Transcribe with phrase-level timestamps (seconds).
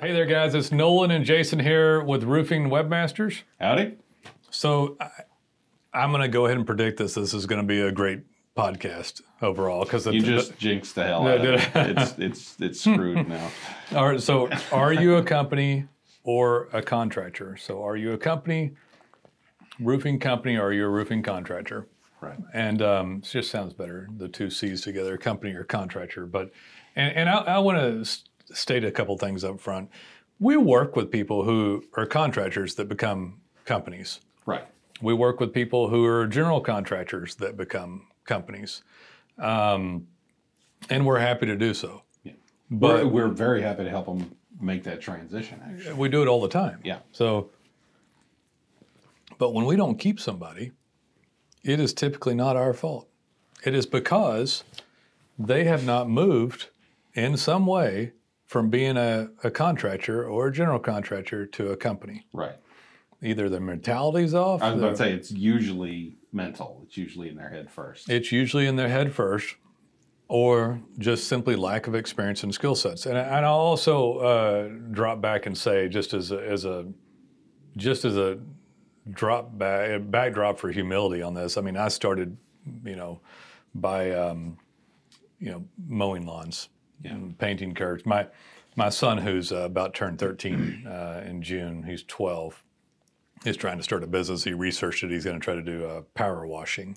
[0.00, 0.54] Hey there, guys.
[0.54, 3.42] It's Nolen and Jason here with Roofing Webmasters.
[3.60, 3.96] Howdy.
[4.50, 5.08] So I,
[5.94, 7.14] I'm going to go ahead and predict this.
[7.14, 8.22] This is going to be a great
[8.56, 11.98] podcast overall because You just jinxed the hell No, out of it.
[11.98, 13.48] It's it's it's screwed now.
[13.94, 15.86] All right, so are you a company
[16.24, 17.56] or a contractor?
[17.56, 18.72] So are you a company,
[19.78, 21.86] roofing company, or are you a roofing contractor?
[22.22, 22.38] Right.
[22.54, 26.24] And um, it just sounds better, the two C's together, company or contractor.
[26.24, 26.52] But
[26.94, 29.90] and, and I, I want to state a couple things up front.
[30.38, 34.20] We work with people who are contractors that become companies.
[34.46, 34.64] Right.
[35.00, 38.82] We work with people who are general contractors that become companies,
[39.38, 40.06] um,
[40.90, 42.02] and we're happy to do so.
[42.22, 42.34] Yeah.
[42.70, 45.60] But we're, we're very happy to help them make that transition.
[45.64, 45.94] Actually.
[45.94, 46.78] we do it all the time.
[46.84, 46.98] Yeah.
[47.10, 47.50] So,
[49.38, 50.70] but when we don't keep somebody,
[51.64, 53.08] it is typically not our fault.
[53.64, 54.64] It is because
[55.38, 56.68] they have not moved
[57.14, 58.12] in some way
[58.46, 62.26] from being a, a contractor or a general contractor to a company.
[62.32, 62.56] Right.
[63.22, 66.80] Either their mentality's off, I was about to say it's usually mental.
[66.84, 68.10] It's usually in their head first.
[68.10, 69.54] it's usually in their head first,
[70.26, 73.06] or just simply lack of experience and skill sets.
[73.06, 76.86] And, I- and I'll also uh, drop back and say, just as a, as a
[77.76, 78.38] just as a
[79.10, 81.56] drop back backdrop for humility on this.
[81.56, 82.36] I mean, I started,
[82.84, 83.20] you know,
[83.74, 84.58] by um,
[85.38, 86.68] you know mowing lawns,
[87.02, 87.12] Yeah.
[87.12, 88.06] and painting curves.
[88.06, 88.28] My
[88.76, 92.62] my son, who's uh, about turned 13 uh, in June, he's 12.
[93.44, 94.44] He's trying to start a business.
[94.44, 95.10] He researched it.
[95.10, 96.96] He's going to try to do uh, power washing.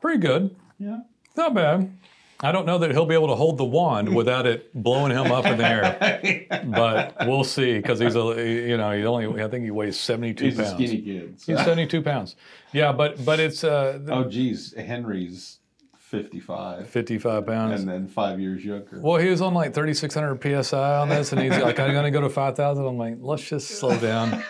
[0.00, 0.56] Pretty good.
[0.78, 1.00] yeah.
[1.36, 1.96] Not bad.
[2.40, 5.32] I don't know that he'll be able to hold the wand without it blowing him
[5.32, 8.20] up in the air, but we'll see because he's a
[8.68, 10.74] you know he only I think he weighs seventy two He's a pounds.
[10.74, 11.40] skinny kid.
[11.40, 12.36] so- He's seventy two pounds.
[12.72, 14.74] Yeah, but but it's uh, oh, geez.
[14.74, 15.58] Henry's
[15.98, 17.80] 55 fifty five pounds.
[17.80, 19.00] and then five years younger.
[19.00, 21.92] Well, he was on like thirty six hundred psi on this, and he's like, "I'm
[21.92, 22.84] going to go to five thousand.
[22.84, 24.42] I'm like, "Let's just slow down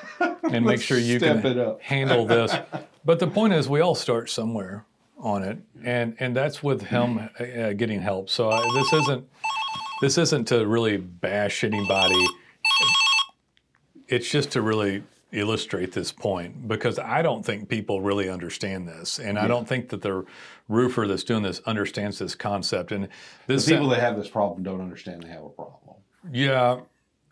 [0.42, 2.54] and make sure you can handle this."
[3.04, 4.84] But the point is, we all start somewhere
[5.24, 8.28] on it, and and that's with him uh, getting help.
[8.28, 9.28] So I, this isn't
[10.00, 12.24] this isn't to really bash anybody.
[14.06, 15.02] It's just to really
[15.32, 19.88] illustrate this point because I don't think people really understand this, and I don't think
[19.88, 20.24] that the
[20.68, 22.92] roofer that's doing this understands this concept.
[22.92, 23.08] And
[23.46, 25.96] this The people that have this problem don't understand they have a problem.
[26.30, 26.80] yeah,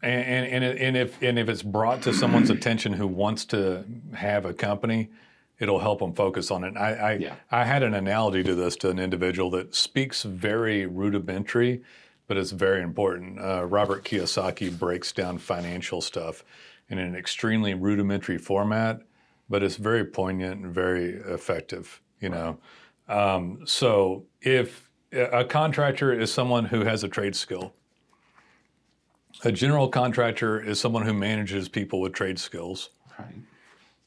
[0.03, 3.85] and and and, and if and if it's brought to someone's attention who wants to
[4.15, 5.11] have a company,
[5.59, 6.77] it'll help them focus on it.
[6.77, 7.35] I I, Yeah.
[7.51, 11.83] I had an analogy to this to an individual that speaks very rudimentary,
[12.27, 13.41] but it's very important.
[13.41, 16.45] Uh, Robert Kiyosaki breaks down financial stuff
[16.89, 19.03] in an extremely rudimentary format,
[19.49, 22.01] but it's very poignant and very effective.
[22.21, 22.59] You know,
[23.09, 27.75] um, so if a contractor is someone who has a trade skill.
[29.45, 32.91] A general contractor is someone who manages people with trade skills.
[33.19, 33.35] Right.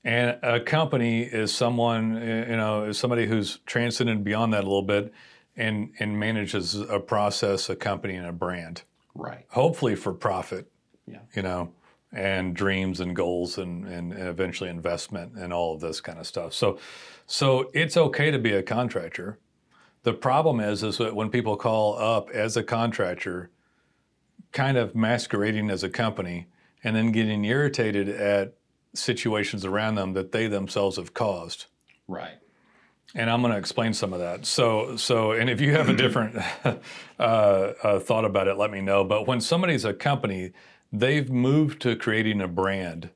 [0.06, 4.84] And a company is someone, you know, is somebody who's transcended beyond that a little
[4.84, 5.12] bit
[5.58, 8.84] and, and manages a process, a company, and a brand,
[9.16, 9.46] Right.
[9.50, 10.72] hopefully for profit,
[11.08, 11.20] Yeah.
[11.36, 11.72] you know,
[12.12, 16.54] and dreams and goals and, and eventually investment and all of this kind of stuff.
[16.54, 16.78] So,
[17.26, 19.40] so it's okay to be a contractor.
[20.04, 23.50] The problem is, is that when people call up as a contractor,
[24.52, 26.46] kind of masquerading as a company,
[26.84, 28.54] and then getting irritated at
[28.98, 31.66] situations around them that they themselves have caused.
[32.08, 32.36] Right.
[33.14, 34.46] And I'm going to explain some of that.
[34.46, 36.74] So, so, and if you have a different uh,
[37.20, 39.04] uh, thought about it, let me know.
[39.04, 40.52] But when somebody's a company,
[40.92, 43.10] they've moved to creating a brand,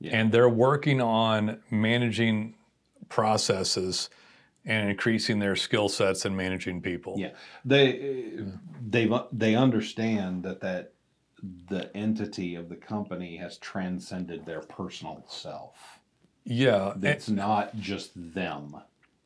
[0.00, 0.16] Yeah.
[0.18, 2.54] and they're working on managing
[3.08, 4.10] processes
[4.64, 7.14] and increasing their skill sets and managing people.
[7.16, 7.30] Yeah,
[7.64, 8.40] they
[8.84, 10.92] they they understand that that
[11.68, 16.00] the entity of the company has transcended their personal self.
[16.44, 18.76] Yeah, It's not just them;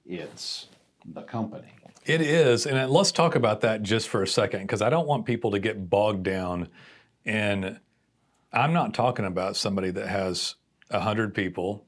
[0.06, 0.66] it's
[1.04, 1.69] the company.
[2.06, 5.06] It is, and uh, let's talk about that just for a second because I don't
[5.06, 6.69] want people to get bogged down
[7.25, 7.79] in.
[8.52, 10.56] I'm not talking about somebody that has
[10.90, 11.84] hundred people,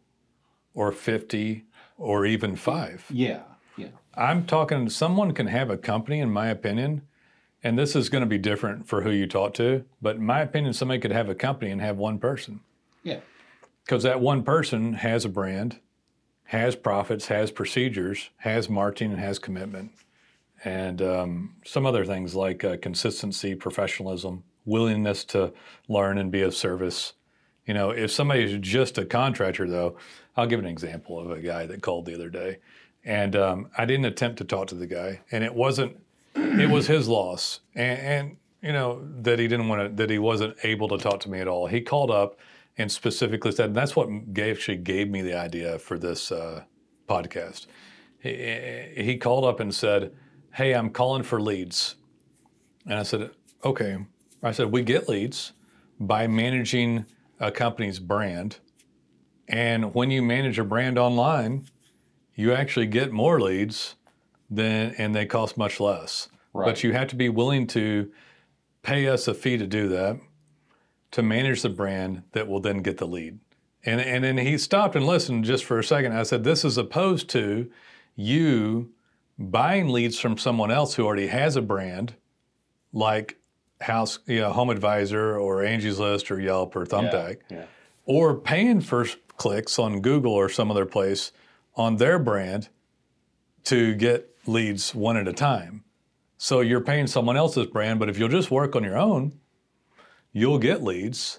[0.75, 1.64] or fifty,
[1.96, 3.06] or even five.
[3.08, 3.43] Yeah,
[3.79, 4.91] yeah, I'm talking.
[4.91, 7.02] Someone can have a company, in my opinion,
[7.62, 9.85] and this is going to be different for who you talk to.
[10.00, 12.61] But in my opinion, somebody could have a company and have one person
[13.03, 13.20] yeah,
[13.85, 15.79] because that one person has a brand,
[16.44, 19.93] has profits, has procedures, has marketing, and has commitment,
[20.64, 25.53] and um, some other things like uh, consistency, professionalism, willingness to
[25.88, 27.15] learn and be of service.
[27.67, 29.97] You know, if somebody's just a contractor, though,
[30.37, 32.58] I'll give an example of a guy that called the other day,
[33.05, 35.97] and um, I didn't attempt to talk to the guy, and it wasn't
[36.34, 40.19] it was his loss, and, and you know that he didn't want to, that he
[40.19, 41.67] wasn't able to talk to me at all.
[41.67, 42.38] He called up
[42.79, 46.64] and specifically said, and that's what gave, actually gave me the idea for this uh,
[47.08, 47.67] podcast.
[48.19, 50.12] He, he called up and said,
[50.55, 51.96] "Hey, I'm calling for leads,"
[52.87, 53.31] and I said,
[53.64, 53.99] "Okay."
[54.43, 55.52] I said, "We get leads
[56.00, 57.05] by managing
[57.40, 58.58] a company's brand."
[59.49, 61.67] And when you manage a brand online,
[62.34, 63.96] you actually get more leads
[64.54, 66.28] than and they cost much less.
[66.52, 66.66] Right.
[66.66, 68.10] But you have to be willing to
[68.82, 70.19] pay us a fee to do that,
[71.12, 73.38] to manage the brand that will then get the lead.
[73.84, 76.12] And and then he stopped and listened just for a second.
[76.12, 77.70] I said, This is opposed to
[78.14, 78.90] you
[79.38, 82.14] buying leads from someone else who already has a brand,
[82.93, 83.38] like
[83.81, 87.64] House, you know, Home Advisor or Angie's List or Yelp or Thumbtack Yeah.
[88.05, 89.06] or paying for
[89.37, 91.32] clicks on Google or some other place
[91.75, 92.69] on their brand
[93.64, 95.85] to get leads one at a time.
[96.37, 99.39] So you're paying someone else's brand, but if you'll just work on your own,
[100.33, 101.39] you'll get leads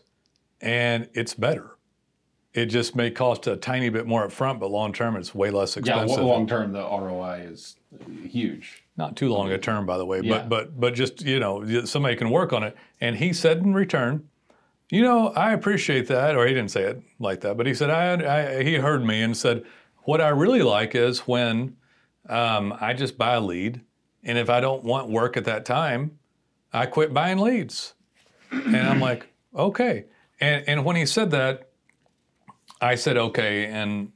[0.62, 1.72] and it's better.
[2.54, 5.50] It just may cost a tiny bit more up front, but long term it's way
[5.50, 6.20] less expensive.
[6.20, 6.24] Yeah.
[6.24, 7.76] Long term, the ROI is
[8.24, 8.84] huge.
[8.96, 10.38] Not too long a term, by the way, Yeah.
[10.38, 12.78] but but but just you know somebody can work on it.
[13.02, 14.30] And he said in return,
[14.92, 17.90] you know, I appreciate that, or he didn't say it like that, but he said
[17.90, 19.64] I, I he heard me and said
[20.04, 21.76] what I really like is when
[22.30, 23.82] um, I just buy a lead,
[24.24, 26.20] and if I don't want work at that time,
[26.72, 27.94] I quit buying leads.
[28.52, 30.06] And I'm like, okay.
[30.40, 31.70] And and when he said that,
[32.82, 34.12] I said okay, and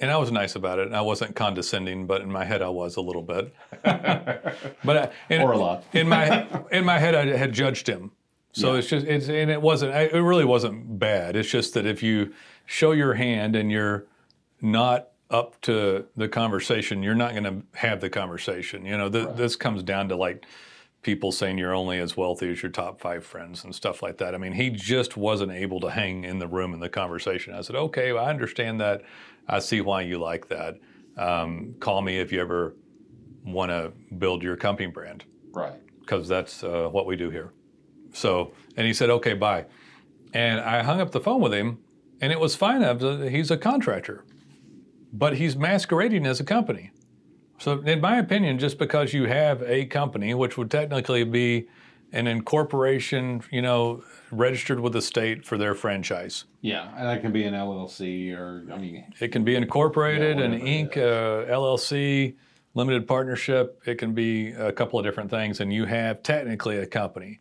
[0.00, 0.92] and I was nice about it.
[0.92, 3.54] I wasn't condescending, but in my head I was a little bit.
[3.82, 5.84] but I, in, Or a lot.
[5.92, 8.12] in my in my head I had judged him.
[8.52, 8.78] So Yeah.
[8.78, 11.36] it's just it's and it wasn't it really wasn't bad.
[11.36, 12.32] It's just that if you
[12.66, 14.06] show your hand and you're
[14.62, 18.84] not up to the conversation, you're not going to have the conversation.
[18.86, 20.46] You know, th- this comes down to like
[21.02, 24.34] people saying you're only as wealthy as your top five friends and stuff like that.
[24.34, 27.54] I mean, he just wasn't able to hang in the room in the conversation.
[27.54, 29.02] I said, okay, well, I understand that.
[29.46, 30.76] I see why you like that.
[31.16, 32.74] Um, call me if you ever
[33.44, 35.74] want to build your company brand Right.
[36.00, 37.52] because that's uh, what we do here.
[38.12, 39.66] So, and he said, okay, bye.
[40.32, 41.78] And I hung up the phone with him,
[42.20, 42.80] and it was fine.
[42.80, 44.24] Was a- He's a contractor,
[45.12, 46.90] but he's masquerading as a company.
[47.58, 51.68] So, in my opinion, just because you have a company, which would technically be
[52.12, 57.32] an incorporation, you know, registered with the state for their franchise, Yeah, and that can
[57.32, 62.36] be an LLC or I mean, it can be incorporated, Yeah, an Inc., uh, LLC,
[62.74, 63.80] limited partnership.
[63.84, 67.40] It can be a couple of different things, and you have technically a company,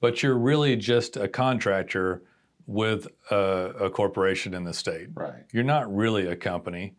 [0.00, 2.22] but you're really just a contractor
[2.66, 3.36] with a,
[3.80, 5.08] a corporation in the state.
[5.14, 5.44] right.
[5.52, 6.94] You're not really a company.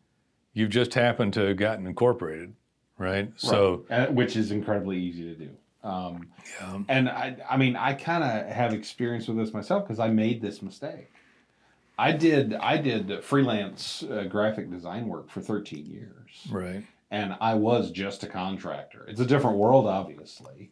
[0.58, 2.56] You've just happened to have gotten incorporated,
[2.98, 3.32] right?
[3.36, 5.50] So, And- which is incredibly easy to do.
[5.84, 10.00] Um, yeah, and I, I mean, I kind of have experience with this myself because
[10.00, 11.12] I made this mistake.
[12.00, 16.84] I did, I did freelance uh, graphic design work for 13 years, right.
[17.12, 19.06] and I was just a contractor.
[19.08, 20.72] It's a different world, obviously.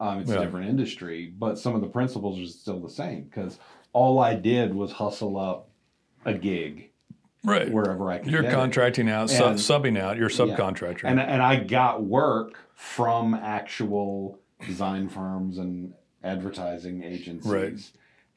[0.00, 0.38] Um, it's Yeah.
[0.40, 3.60] a different industry, but some of the principles are still the same because
[3.92, 5.68] all I did was hustle up
[6.24, 6.89] a gig
[7.42, 7.70] Right.
[7.70, 8.30] wherever I could.
[8.32, 8.54] You're get it.
[8.54, 10.16] contracting out, And- subbing out.
[10.16, 11.04] You're subcontractor.
[11.04, 17.50] and and I got work from actual design firms and advertising agencies.
[17.50, 17.90] Right.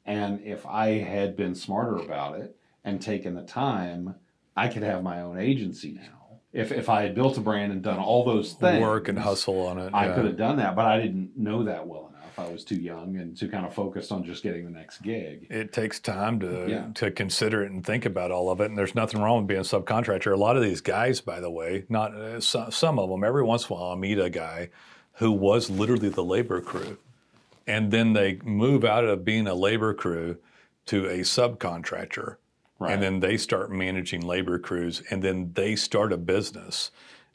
[0.05, 4.15] And if I had been smarter about it and taken the time,
[4.55, 6.39] I could have my own agency now.
[6.51, 9.65] If if I had built a brand and done all those things, Work and hustle
[9.65, 9.91] on it.
[9.93, 10.15] I yeah.
[10.15, 12.49] could have done that, but I didn't know that well enough.
[12.49, 15.47] I was too young and too kind of focused on just getting the next gig.
[15.49, 16.87] it takes time to Yeah.
[16.95, 18.65] to consider it and think about all of it.
[18.65, 20.31] And there's nothing wrong with being a subcontractor.
[20.33, 23.23] A lot of these guys, by the way, not uh, some, some of them.
[23.23, 24.69] Every once in a while, I meet a guy
[25.13, 26.97] who was literally the labor crew,
[27.67, 30.37] and then they move out of being a labor crew
[30.87, 32.37] to a subcontractor,
[32.79, 32.93] Right.
[32.93, 36.89] and then they start managing labor crews, and then they start a business.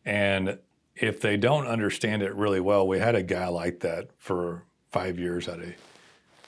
[0.04, 0.58] And
[0.96, 5.18] if they don't understand it really well, we had a guy like that for five
[5.18, 5.74] years at a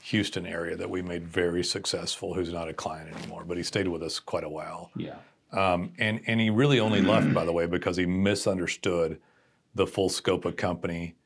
[0.03, 3.89] Houston area that we made very successful, who's not a client anymore, but he stayed
[3.89, 4.91] with us quite a while.
[4.97, 5.17] Yeah.
[5.53, 9.21] Um, and, and he really only left, by the way, because he misunderstood
[9.75, 11.17] the full scope of company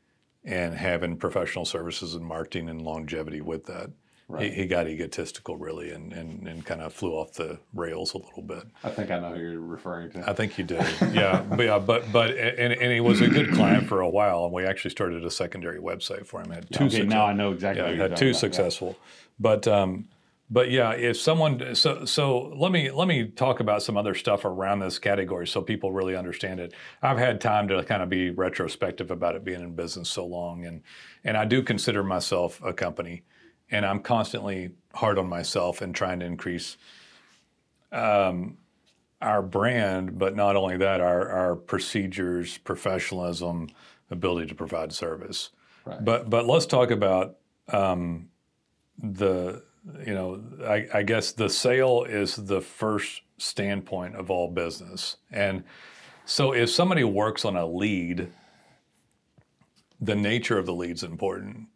[0.45, 3.91] and having professional services and marketing and longevity with that.
[4.27, 4.51] Right.
[4.51, 8.19] He, he got egotistical, really, and, and, and kind of flew off the rails a
[8.19, 8.65] little bit.
[8.83, 10.29] I think I know who you're referring to.
[10.29, 13.53] I think you did, yeah, but yeah, but but and, and he was a good
[13.53, 16.51] client for a while, and we actually started a secondary website for him.
[16.51, 17.83] Had two okay, success- now I know exactly.
[17.83, 18.33] yeah, had two about, yeah.
[18.33, 18.97] successful,
[19.39, 20.09] but um,
[20.51, 24.45] but yeah, if someone so so let me let me talk about some other stuff
[24.45, 26.75] around this category so people really understand it.
[27.03, 30.65] I've had time to kind of be retrospective about it being in business so long,
[30.65, 30.83] and
[31.25, 33.23] and I do consider myself a company,
[33.71, 36.77] and I'm constantly hard on myself and trying to increase
[37.93, 38.59] um,
[39.21, 43.69] our brand, but not only that, our our procedures, professionalism,
[44.11, 45.51] ability to provide service.
[45.85, 46.05] Right.
[46.05, 47.37] But but let's talk about
[47.69, 48.29] um,
[49.03, 49.63] the
[50.07, 55.65] you know I, I guess the sale is the first standpoint of all business, and
[56.25, 58.31] so if somebody works on a lead,
[60.01, 61.69] the nature of the lead is important.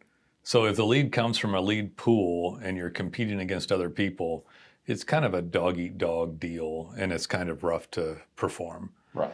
[0.49, 4.47] So if the lead comes from a lead pool and you're competing against other people,
[4.87, 8.89] it's kind of a dog eat dog deal, and it's kind of rough to perform
[9.13, 9.31] Right.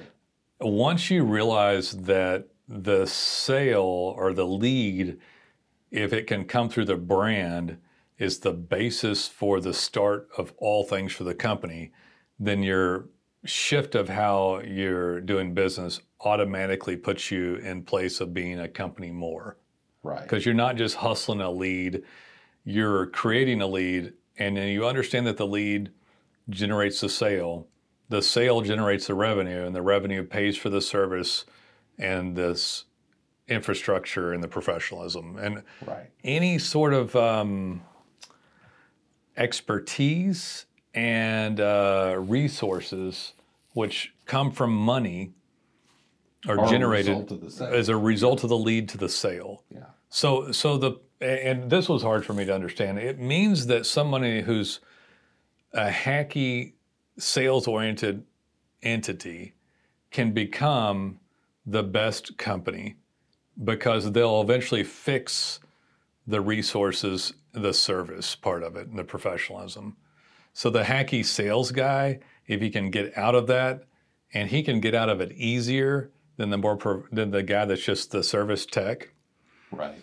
[0.59, 5.17] once you realize that the sale or the lead,
[5.89, 7.77] if it can come through the brand,
[8.17, 11.93] is the basis for the start of all things for the company,
[12.39, 13.07] then your
[13.45, 19.11] shift of how you're doing business automatically puts you in place of being a company
[19.11, 19.55] more
[20.05, 20.21] Right.
[20.21, 22.03] because you're not just hustling a lead,
[22.63, 25.91] you're creating a lead, and then you understand that the lead
[26.49, 27.67] generates the sale.
[28.09, 31.45] The sale generates the revenue, and the revenue pays for the service
[31.97, 32.85] and this
[33.47, 35.37] infrastructure and the professionalism.
[35.37, 36.09] And Right.
[36.23, 37.81] any sort of um,
[39.37, 43.33] expertise and uh, resources
[43.73, 45.31] which come from money
[46.47, 47.73] are, Are generated result of the sale.
[47.73, 49.63] as a result of the lead to the sale.
[49.69, 49.85] Yeah.
[50.15, 52.99] So, so the and this was hard for me to understand.
[52.99, 54.79] It means that somebody who's
[55.73, 56.71] a hacky,
[57.17, 58.23] sales-oriented
[58.81, 59.55] entity
[60.11, 61.19] can become
[61.65, 62.95] the best company
[63.61, 65.59] because they'll eventually fix
[66.25, 69.97] the resources, the service part of it, and the professionalism.
[70.53, 73.83] So the hacky sales guy, if he can get out of that,
[74.33, 77.83] and he can get out of it easier than the more than the guy that's
[77.83, 79.09] just the service tech
[79.75, 79.95] Right.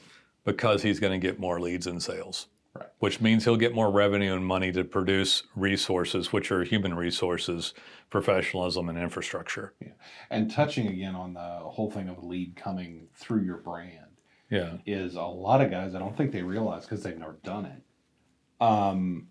[0.45, 2.49] Because he's going to get more leads and sales.
[2.75, 2.89] Right.
[3.01, 7.75] Which means he'll get more revenue and money to produce resources, which are human resources,
[8.09, 9.75] professionalism, and infrastructure.
[9.81, 9.89] Yeah.
[10.31, 14.07] And touching again on the whole thing of a lead coming through your brand
[14.51, 14.79] Yeah.
[14.87, 17.83] is a lot of guys, I don't think they realize because they've never done it,
[18.65, 19.29] um,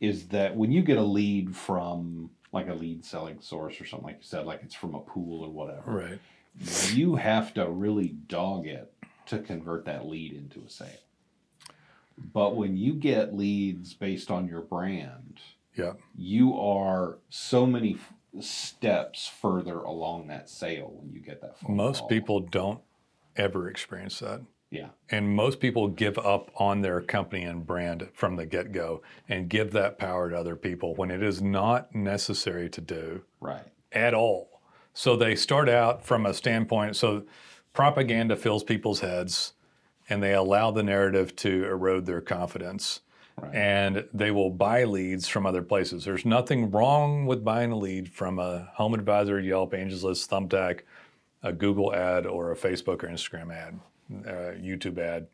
[0.00, 4.06] is that when you get a lead from like a lead selling source or something
[4.06, 6.18] like you said, like it's from a pool or whatever, Right.
[6.94, 8.90] you have to really dog it
[9.26, 10.88] to convert that lead into a sale.
[12.32, 15.40] But when you get leads based on your brand,
[15.74, 15.94] Yeah.
[16.16, 18.12] you are so many f-
[18.44, 22.08] steps further along that sale when you get that phone Most call.
[22.08, 22.80] people don't
[23.36, 24.42] ever experience that.
[24.70, 29.02] yeah And most people give up on their company and brand from the get go
[29.28, 33.22] and give that power to other people when it is not necessary to do.
[33.40, 34.60] right at all.
[34.92, 36.96] So they start out from a standpoint.
[36.96, 37.24] So
[37.74, 39.52] propaganda fills people's heads,
[40.08, 43.00] and they allow the narrative to erode their confidence.
[43.36, 43.54] Right.
[43.54, 46.04] And they will buy leads from other places.
[46.04, 50.80] There's nothing wrong with buying a lead from a Home Advisor, Yelp, Angie's List, Thumbtack,
[51.42, 53.80] a Google ad, or a Facebook or Instagram ad,
[54.24, 55.26] uh, YouTube ad.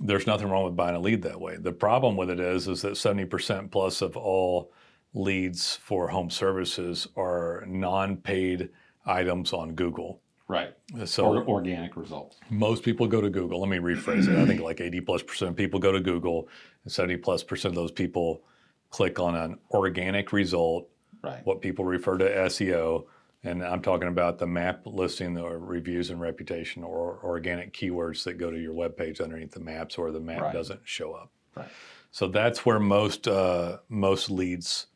[0.00, 1.56] There's nothing wrong with buying a lead that way.
[1.56, 4.72] The problem with it is, is that 70% plus of all
[5.12, 8.70] leads for home services are non-paid
[9.04, 10.21] items on Google.
[10.52, 10.72] Right
[11.04, 13.60] So or, organic results most people go to Google.
[13.60, 14.36] Let me rephrase it.
[14.36, 16.48] I think like 80 plus percent of people go to Google,
[16.84, 18.42] and 70 plus percent of those people
[18.90, 20.88] click on an organic result,
[21.22, 23.06] right what people refer to SEO.
[23.44, 28.34] And I'm talking about the map listing or reviews and reputation or organic keywords that
[28.34, 30.52] go to your webpage underneath the maps or the map Right.
[30.52, 31.30] doesn't show up.
[31.56, 31.68] right
[32.12, 34.86] So that's where most uh, most leads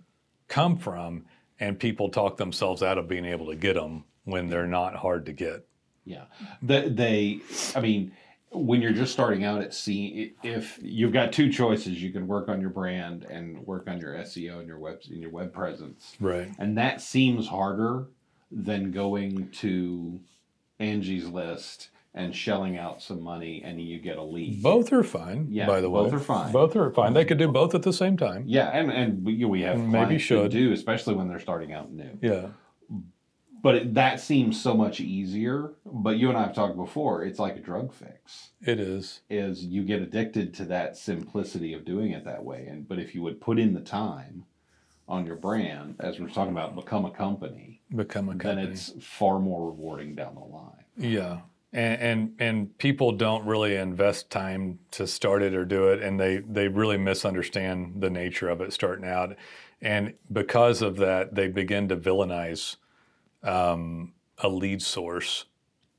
[0.48, 1.24] come from,
[1.58, 5.24] and people talk themselves out of being able to get them when they're not hard
[5.26, 5.66] to get.
[6.04, 6.24] yeah
[6.62, 7.40] they, they
[7.74, 8.12] i mean
[8.50, 12.48] when you're just starting out at sea if you've got two choices you can work
[12.48, 16.16] on your brand and work on your seo and your web and your web presence
[16.20, 16.50] Right.
[16.58, 18.06] and that seems harder
[18.52, 20.20] than going to
[20.78, 25.48] angie's list and shelling out some money and you get a lead Both are fine.
[25.50, 26.50] Yeah, by the way, both are fine.
[26.50, 27.12] Both are fine.
[27.12, 28.44] They could do both at the same time.
[28.46, 30.50] Yeah, and and we, we have Maybe should.
[30.50, 32.18] do, especially when they're starting out new.
[32.22, 32.46] Yeah.
[33.62, 35.72] But it, that seems so much easier.
[35.84, 37.24] But you and I have talked before.
[37.24, 38.50] It's like a drug fix.
[38.60, 39.20] It is.
[39.30, 42.66] Is you get addicted to that simplicity of doing it that way.
[42.68, 44.44] And but if you would put in the time
[45.08, 48.62] on your brand, as we're talking about, become a company, Become a company.
[48.64, 50.84] then it's far more rewarding down the line.
[50.98, 51.40] Yeah.
[51.72, 56.18] and, and and people don't really invest time to start it or do it, and
[56.20, 59.36] they they really misunderstand the nature of it starting out,
[59.80, 62.76] and because of that, they begin to villainize
[63.46, 65.46] um, a lead source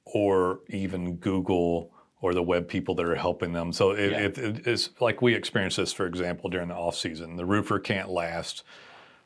[0.06, 3.72] or even Google or the web people that are helping them.
[3.72, 4.18] So it, Yeah.
[4.20, 7.36] it, it- it's like we experienced this, for example, during the off season.
[7.36, 8.64] The roofer can't last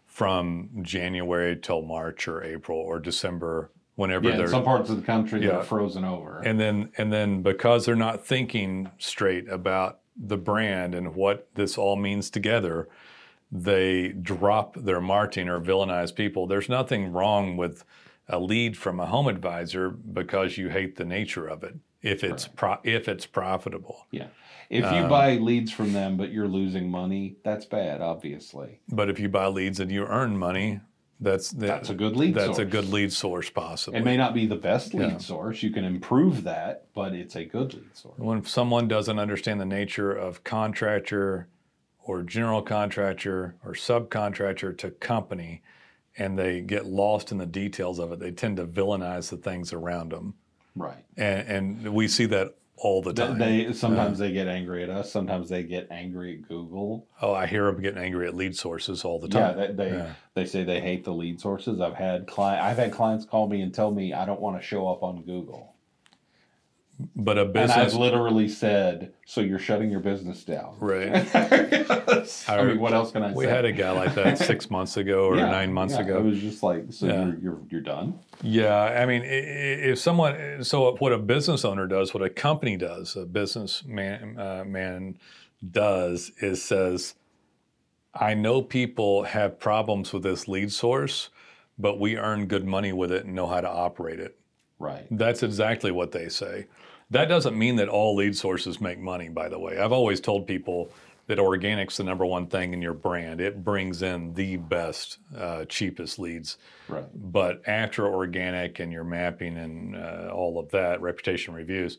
[0.05, 4.97] from January till March or April or December, whenever Yeah, in they're some parts of
[4.97, 5.57] the country Yeah.
[5.57, 6.39] are frozen over.
[6.43, 11.77] and then and then because they're not thinking straight about the brand and what this
[11.77, 12.89] all means together,
[13.51, 16.45] they drop their marketing or villainize people.
[16.45, 17.85] There's nothing wrong with
[18.31, 21.75] a lead from a home advisor because you hate the nature of it.
[22.01, 24.07] If it's pro- if it's profitable.
[24.09, 24.27] yeah.
[24.71, 28.79] If Um, you buy leads from them but you're losing money, that's bad, obviously.
[28.89, 30.79] But if you buy leads and you earn money,
[31.19, 32.59] that's That's a good lead that's source.
[32.59, 33.99] a good lead source possibly.
[33.99, 35.17] It may not be the best lead Yeah.
[35.17, 35.61] source.
[35.61, 38.17] You can improve that, but it's a good lead source.
[38.17, 41.47] when someone doesn't understand the nature of contractor
[42.03, 45.61] or general contractor or subcontractor to company
[46.21, 49.73] and they get lost in the details of it, they tend to villainize the things
[49.73, 50.35] around them.
[50.75, 51.03] Right.
[51.17, 51.47] And,
[51.85, 53.37] and we see that all the time.
[53.39, 55.11] They uh, sometimes they get angry at us.
[55.11, 57.07] Sometimes they get angry at Google.
[57.21, 59.57] oh, I hear them getting angry at lead sources all the Yeah, time.
[59.57, 60.13] they they, Yeah.
[60.35, 61.81] they say they hate the lead sources.
[61.81, 64.63] I've had client I've had clients call me and tell me I don't want to
[64.65, 65.70] show up on Google.
[67.15, 67.71] But a business.
[67.77, 71.11] And I've literally said, "So you're shutting your business down?" right?
[72.47, 73.49] I mean, what else can I We say?
[73.51, 76.19] had a guy like that six months ago or Yeah, nine months yeah, ago.
[76.19, 77.25] It was just like, so Yeah.
[77.25, 78.19] you're, you're you're done.
[78.41, 82.29] Yeah, I mean, i- i- if someone, so what a business owner does, what a
[82.29, 85.17] company does, a business man, uh, man
[85.69, 87.15] does is says,
[88.13, 91.29] I know people have problems with this lead source,
[91.77, 94.37] but we earn good money with it and know how to operate it.
[94.79, 95.05] Right.
[95.11, 96.65] That's exactly what they say.
[97.11, 99.77] That doesn't mean that all lead sources make money, by the way.
[99.77, 100.91] I've always told people
[101.27, 103.41] that organic's the number one thing in your brand.
[103.41, 106.57] It brings in the best, uh, cheapest leads.
[106.87, 107.05] Right.
[107.13, 111.97] But after organic and your mapping and uh, all of that, reputation reviews,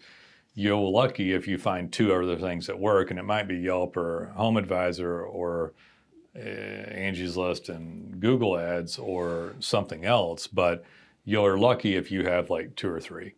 [0.54, 3.96] you're lucky if you find two other things that work, and it might be Yelp
[3.98, 5.74] or Home Advisor or
[6.34, 10.46] uh, Angie's List and Google Ads or something else.
[10.46, 10.84] But
[11.24, 13.34] you're lucky if you have like two or three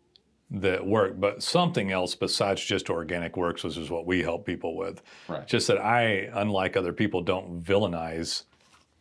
[0.51, 1.19] that work.
[1.19, 5.03] But something else besides just organic works, which is what we help people with.
[5.29, 5.47] Right.
[5.47, 8.45] Just that I, unlike other people, don't villainize.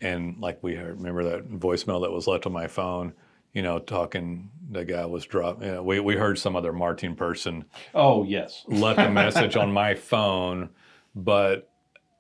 [0.01, 3.13] And like we heard, remember that voicemail that was left on my phone,
[3.53, 5.61] you know, talking, the guy was dropped.
[5.63, 8.63] You know, we, we heard some other Martin person Oh yes.
[8.67, 10.69] left a message on my phone,
[11.15, 11.69] but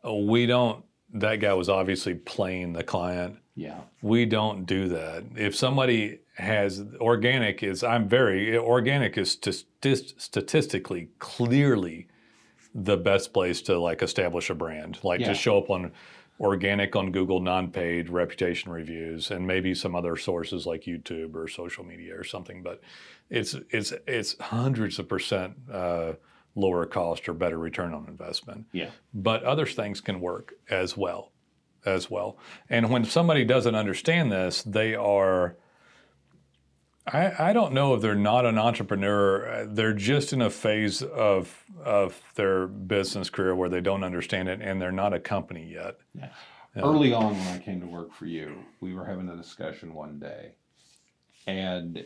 [0.07, 0.83] we don't,
[1.15, 3.37] that guy was obviously playing the client.
[3.55, 3.81] Yeah.
[4.01, 5.23] We don't do that.
[5.35, 9.65] If somebody has organic is I'm very organic is st-
[10.19, 12.07] statistically clearly
[12.73, 14.99] the best place to like establish a brand.
[15.03, 15.27] Like Yeah.
[15.27, 15.91] just show up on
[16.39, 21.83] organic on Google non-paid reputation reviews and maybe some other sources like YouTube or social
[21.83, 22.63] media or something.
[22.63, 22.81] But
[23.29, 26.13] it's it's it's hundreds of percent uh,
[26.55, 28.89] lower cost or better return on investment Yeah.
[29.13, 31.31] but other things can work as well
[31.85, 32.37] as well
[32.69, 35.55] and when somebody doesn't understand this they are
[37.05, 41.01] I, I don't know if they're not an entrepreneur uh, they're just in a phase
[41.01, 45.69] of of their business career where they don't understand it and they're not a company
[45.73, 46.29] yet Yeah.
[46.75, 50.17] Early on, when I came to work for you, we were having a discussion one
[50.17, 50.53] day,
[51.45, 52.03] and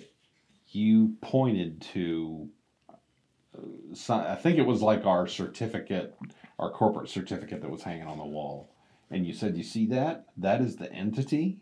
[0.67, 2.49] you pointed to,
[2.89, 6.17] uh, I think it was like our certificate,
[6.59, 8.75] our corporate certificate that was hanging on the wall,
[9.09, 10.25] and you said, "You see that?
[10.35, 11.59] That is the entity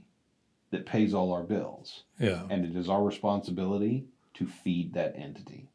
[0.76, 2.44] that pays all our bills, yeah.
[2.50, 5.70] And it is our responsibility to feed that entity."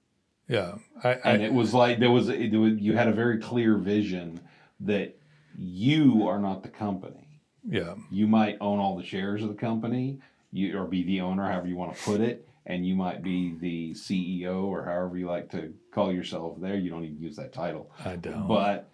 [0.49, 3.77] yeah I, and it was like there was, it was you had a very clear
[3.77, 4.41] vision
[4.81, 5.17] that
[5.57, 7.41] you are not the company.
[7.69, 7.95] Yeah.
[8.11, 10.19] You might own all the shares of the company
[10.53, 13.55] you or be the owner however you want to put it and you might be
[13.61, 16.77] the ceo or however you like to call yourself there.
[16.77, 17.91] You don't even use that title.
[18.05, 18.49] I don't.
[18.49, 18.89] But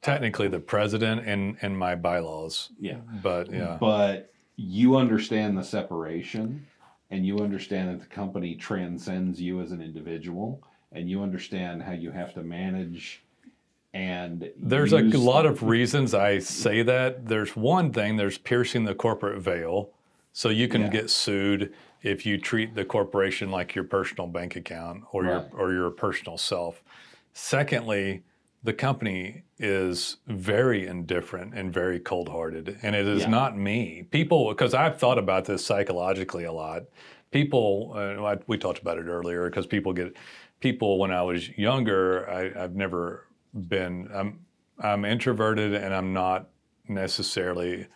[0.00, 2.70] technically the president and and my bylaws.
[2.78, 2.98] Yeah.
[3.22, 3.76] But yeah.
[3.78, 6.66] But you understand the separation
[7.10, 10.62] and you understand that the company transcends you as an individual
[10.92, 13.22] and you understand how you have to manage
[13.94, 17.26] and There's a use- lot of reasons I say that.
[17.26, 19.90] There's one thing, there's piercing the corporate veil.
[20.32, 20.88] So you can Yeah.
[20.88, 25.30] get sued if you treat the corporation like your personal bank account or Right.
[25.52, 26.82] your or your personal self.
[27.34, 28.22] Secondly,
[28.62, 33.28] the company is very indifferent and very cold-hearted and it is Yeah.
[33.30, 34.02] not me.
[34.10, 36.82] People because I've thought about this psychologically a lot.
[37.30, 40.14] People uh, I- we talked about it earlier because people get
[40.60, 44.08] people when I was younger, I, I've never been.
[44.12, 44.40] I'm
[44.80, 46.48] I'm introverted and I'm not
[46.88, 47.86] necessarily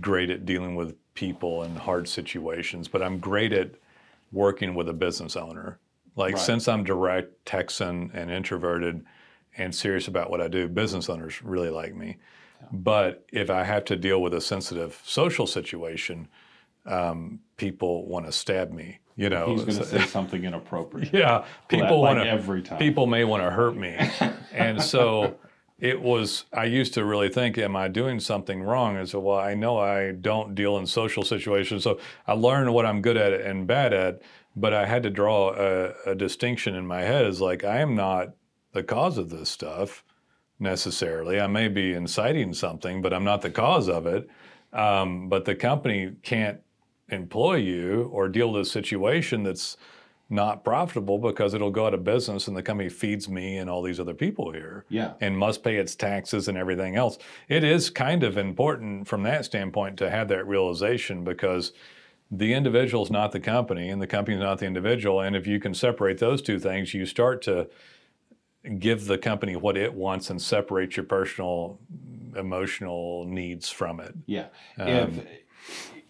[0.00, 3.70] great at dealing with people in hard situations, but I'm great at
[4.32, 5.78] working with a business owner.
[6.16, 6.42] Like Right.
[6.42, 9.04] since I'm direct, Texan, and introverted,
[9.56, 12.18] and serious about what I do, business owners really like me.
[12.72, 16.28] But if I have to deal with a sensitive social situation,
[16.86, 18.98] um, people want to stab me.
[19.16, 21.12] You know, He's going to say something inappropriate.
[21.12, 22.78] yeah, people like want to every time.
[22.78, 23.96] people may want to hurt me.
[24.52, 25.36] and so
[25.78, 28.96] it was, I used to really think, am I doing something wrong?
[28.96, 31.82] And so, well, I know I don't deal in social situations.
[31.82, 34.22] So I learned what I'm good at and bad at,
[34.54, 37.94] but I had to draw a, a distinction in my head Is like, I am
[37.94, 38.34] not
[38.76, 40.04] the cause of this stuff
[40.60, 41.40] necessarily.
[41.40, 44.28] I may be inciting something, but I'm not the cause of it.
[44.72, 46.60] Um, but the company can't
[47.08, 49.76] employ you or deal with a situation that's
[50.28, 53.80] not profitable because it'll go out of business and the company feeds me and all
[53.80, 55.12] these other people here Yeah.
[55.20, 57.16] and must pay its taxes and everything else.
[57.48, 61.72] It is kind of important from that standpoint to have that realization because
[62.30, 65.20] the individual is not the company and the company is not the individual.
[65.20, 67.68] And if you can separate those two things, you start to
[68.78, 71.78] give the company what it wants and separate your personal
[72.36, 74.14] emotional needs from it.
[74.26, 74.46] Yeah.
[74.78, 75.24] Um, if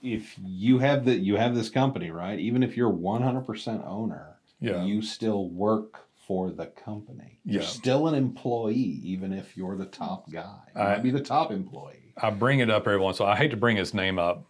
[0.03, 2.39] if you have the you have this company, right?
[2.39, 4.85] Even if you're 100% owner, Yeah.
[4.85, 7.39] you still work for the company.
[7.45, 7.69] You're Yeah.
[7.69, 10.59] still an employee, even if you're the top guy.
[10.75, 12.13] You I- might be the top employee.
[12.21, 13.35] I bring it up every once in a while.
[13.35, 14.45] I hate to bring his name up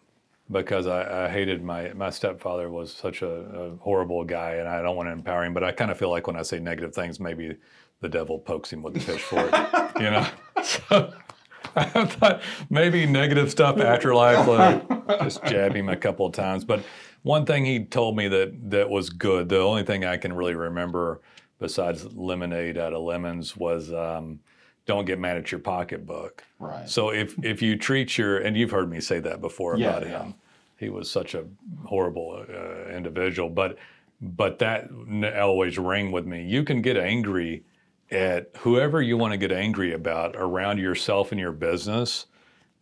[0.51, 4.83] because I, I hated my my stepfather was such a, a horrible guy, and I
[4.83, 5.55] don't want to empower him.
[5.55, 7.57] But I kind of feel like when I say negative things, maybe
[8.01, 9.53] the devil pokes him with the pitchfork,
[10.01, 10.27] you know.
[10.63, 11.13] So
[11.77, 16.65] I thought maybe negative stuff afterlife, like just jab him a couple of times.
[16.65, 16.85] But
[17.23, 19.49] one thing he told me that that was good.
[19.49, 21.21] The only thing I can really remember
[21.59, 23.93] besides lemonade out of lemons was.
[23.93, 24.41] Um,
[24.87, 26.43] don't get mad at your pocketbook.
[26.59, 26.89] Right.
[26.89, 30.03] So if if you treat your and you've heard me say that before Yeah, about
[30.03, 30.23] yeah.
[30.23, 30.35] him,
[30.79, 31.45] he was such a
[31.85, 33.51] horrible uh, individual.
[33.51, 33.77] But
[34.21, 34.89] but that
[35.37, 36.43] always rang with me.
[36.45, 37.65] You can get angry
[38.11, 42.27] at whoever you want to get angry about around yourself and your business,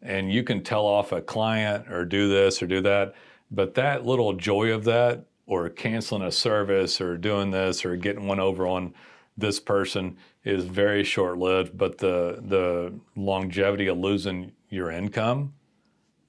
[0.02, 3.14] and you can tell off a client or do this or do that.
[3.50, 8.26] But that little joy of that, or canceling a service, or doing this, or getting
[8.26, 8.94] one over on
[9.36, 15.54] this person is very short lived, but the the longevity of losing your income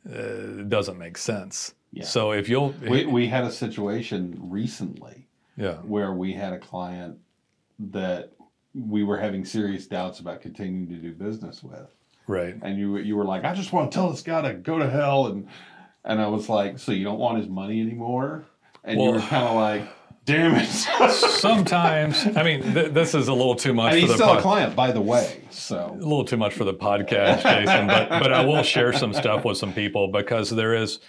[0.09, 1.73] uh, doesn't make sense.
[1.91, 2.03] Yeah.
[2.03, 7.17] So if you'll, We, we had a situation recently yeah, where we had a client
[7.79, 8.31] that
[8.73, 11.87] we were having serious doubts about continuing to do business with.
[12.27, 14.77] right, and you you were like, I just want to tell this guy to go
[14.77, 15.47] to hell, and
[16.03, 18.45] and I was like, so you don't want his money anymore?
[18.83, 19.87] And you were kind of like,
[20.25, 20.65] damn it.
[21.11, 24.37] sometimes I mean th- this is a little too much and for he's the still
[24.37, 25.41] a client, by the way.
[25.49, 27.87] So a little too much for the podcast, Jason.
[27.87, 30.99] But but I will share some stuff with some people because there is,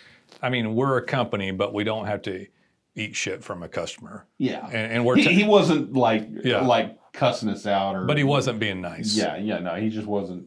[0.42, 2.46] I mean, we're a company, but we don't have to
[2.94, 6.62] eat shit from a customer, yeah, and, and we're, he, he wasn't like Yeah.
[6.62, 8.04] like cussing us out or.
[8.06, 9.14] but he wasn't being nice.
[9.14, 10.46] Yeah, yeah, no, he just wasn't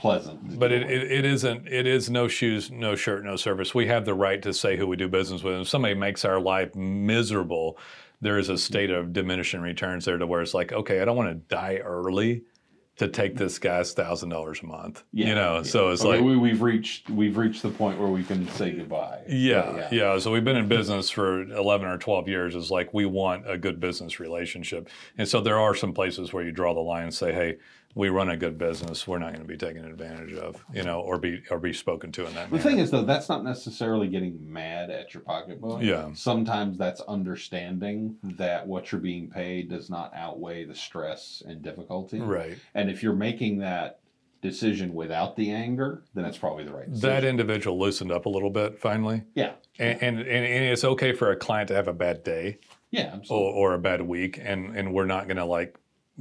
[0.00, 0.58] pleasant.
[0.58, 1.68] But it, it, it isn't.
[1.68, 3.74] It is no shoes, no shirt, no service.
[3.74, 5.60] We have the right to say who we do business with.
[5.60, 7.78] If somebody makes our life miserable,
[8.20, 11.16] there is a state of diminishing returns there to where it's like, okay, I don't
[11.16, 12.42] want to die early
[12.96, 15.04] to take this guy's thousand dollars a month.
[15.12, 15.62] Yeah, you know, yeah.
[15.62, 18.72] so it's mean, like, we, we've reached we've reached the point where we can say
[18.72, 19.22] goodbye.
[19.26, 22.54] yeah, But yeah, So we've been in business for eleven or twelve years.
[22.54, 26.44] It's like we want a good business relationship, and so there are some places where
[26.44, 27.56] you draw the line and say, hey.
[27.96, 29.08] We run a good business.
[29.08, 32.12] We're not going to be taken advantage of, you know, or be or be spoken
[32.12, 32.70] to in that The manner.
[32.70, 35.82] thing is, though, that's not necessarily getting mad at your pocketbook.
[35.82, 36.10] Yeah.
[36.14, 42.20] Sometimes that's understanding that what you're being paid does not outweigh the stress and difficulty.
[42.20, 42.58] right.
[42.74, 43.98] And if you're making that
[44.42, 47.10] decision without the anger, then it's probably the right decision.
[47.10, 49.52] that individual loosened up a little bit finally yeah.
[49.78, 52.56] and, and, and, and it's okay for a client to have a bad day
[52.90, 53.10] Yeah.
[53.12, 53.48] Absolutely.
[53.48, 55.76] or, or a bad week and, and we're not going to like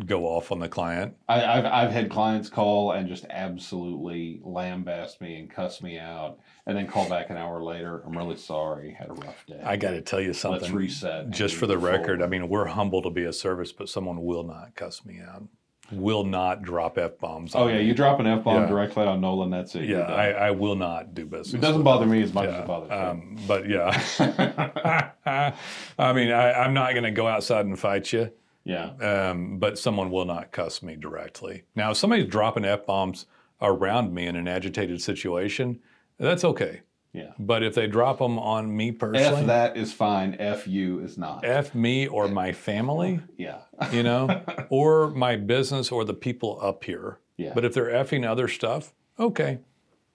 [0.06, 5.20] go off on the client I, I've, I've had clients call and just absolutely lambaste
[5.22, 8.02] me and cuss me out, and then call back an hour later.
[8.06, 8.94] I'm really sorry.
[8.98, 9.60] Had a rough day.
[9.64, 11.30] i got to tell you Let's something reset.
[11.32, 14.44] just for the record i mean we're humble to be a service but someone will
[14.44, 15.44] not cuss me out
[15.92, 17.84] will not drop f-bombs Oh yeah, me.
[17.86, 18.68] you drop an f bomb Yeah.
[18.68, 19.50] directly on Nolen.
[19.50, 19.86] That's it.
[19.86, 22.68] yeah I, I will not do business it doesn't bother me as much as it
[22.68, 22.96] bothers you.
[22.96, 23.90] um, but yeah
[25.98, 28.32] i mean I, i'm not going to go outside and fight you
[28.64, 28.92] yeah.
[29.02, 31.64] um, but someone will not cuss me directly.
[31.76, 33.26] Now, if somebody's dropping f bombs
[33.62, 35.80] around me in an agitated situation,
[36.18, 36.82] that's okay.
[37.14, 37.32] Yeah.
[37.40, 40.36] But if they drop them on me personally, F that is fine.
[40.40, 41.44] F you is not.
[41.44, 43.62] F me or my family, yeah.
[43.92, 47.20] you know, or my business or the people up here.
[47.38, 47.54] Yeah.
[47.56, 49.60] But if they're effing other stuff, okay.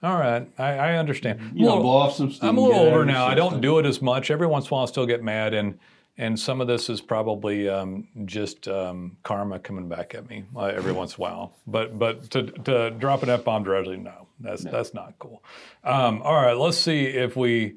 [0.03, 0.47] All right.
[0.57, 1.51] I, I understand.
[1.53, 2.49] you know, blow off some steam.
[2.49, 3.25] I'm a little older now.
[3.25, 4.29] I don't do it as much.
[4.29, 5.79] Every once in a while, I still get mad, and
[6.17, 10.65] and some of this is probably um, just um, karma coming back at me uh,
[10.65, 11.53] every once in a while.
[11.67, 15.43] But but to, to drop an f bomb directly, no, that's that's not cool.
[15.83, 17.75] Um, all right, let's see if we.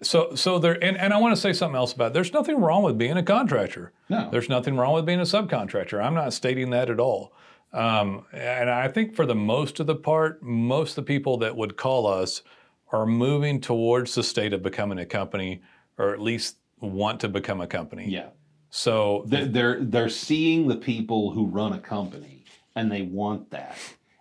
[0.00, 2.08] So so there, and, and I want to say something else about.
[2.08, 2.14] It.
[2.14, 3.92] There's nothing wrong with being a contractor.
[4.08, 4.28] No.
[4.30, 6.02] There's nothing wrong with being a subcontractor.
[6.02, 7.32] I'm not stating that at all.
[7.72, 11.56] Um, and I think for the most of the part, most of the people that
[11.56, 12.42] would call us
[12.92, 15.62] are moving towards the state of becoming a company,
[15.98, 18.08] or at least want to become a company.
[18.08, 18.28] Yeah.
[18.70, 22.44] So They're, they're they're seeing the people who run a company
[22.76, 23.76] and they want that.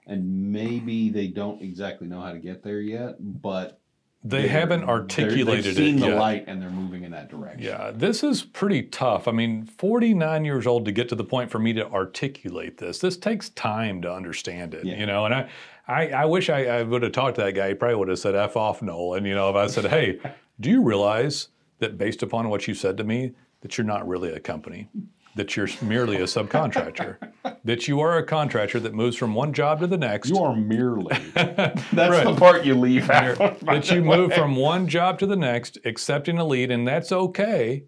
[0.06, 3.82] And maybe they don't exactly know how to get there yet, but
[4.24, 6.18] they haven't they're- articulated they've seen it the yet.
[6.18, 7.62] light and they're moving in that direction.
[7.64, 9.28] Yeah, this is pretty tough.
[9.28, 13.00] I mean, 49 years old to get to the point for me to articulate this.
[13.00, 14.98] This takes time to understand it, Yeah.
[14.98, 15.26] you know.
[15.26, 15.50] And I,
[15.90, 17.70] I, I wish I, I would have talked to that guy.
[17.70, 20.20] He probably would have said "f off, Nolen." You know, if I said, "Hey,
[20.60, 24.32] do you realize that based upon what you said to me, that you're not really
[24.32, 24.90] a company,
[25.36, 27.18] that you're merely a subcontractor,
[27.64, 30.56] that you are a contractor that moves from one job to the next." You are
[30.56, 31.16] merely.
[31.34, 32.24] That's Right.
[32.26, 33.60] the part you leave out.
[33.62, 37.84] that you move from one job to the next, accepting a lead, and that's okay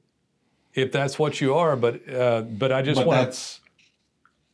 [0.74, 1.76] if that's what you are.
[1.76, 3.60] But uh, but I just want that's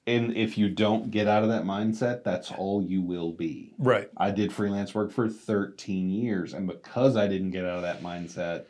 [0.07, 3.73] and if you don't get out of that mindset, that's all you will be.
[3.79, 4.07] right.
[4.15, 8.03] I did freelance work for 13 years, and because I didn't get out of that
[8.03, 8.65] mindset,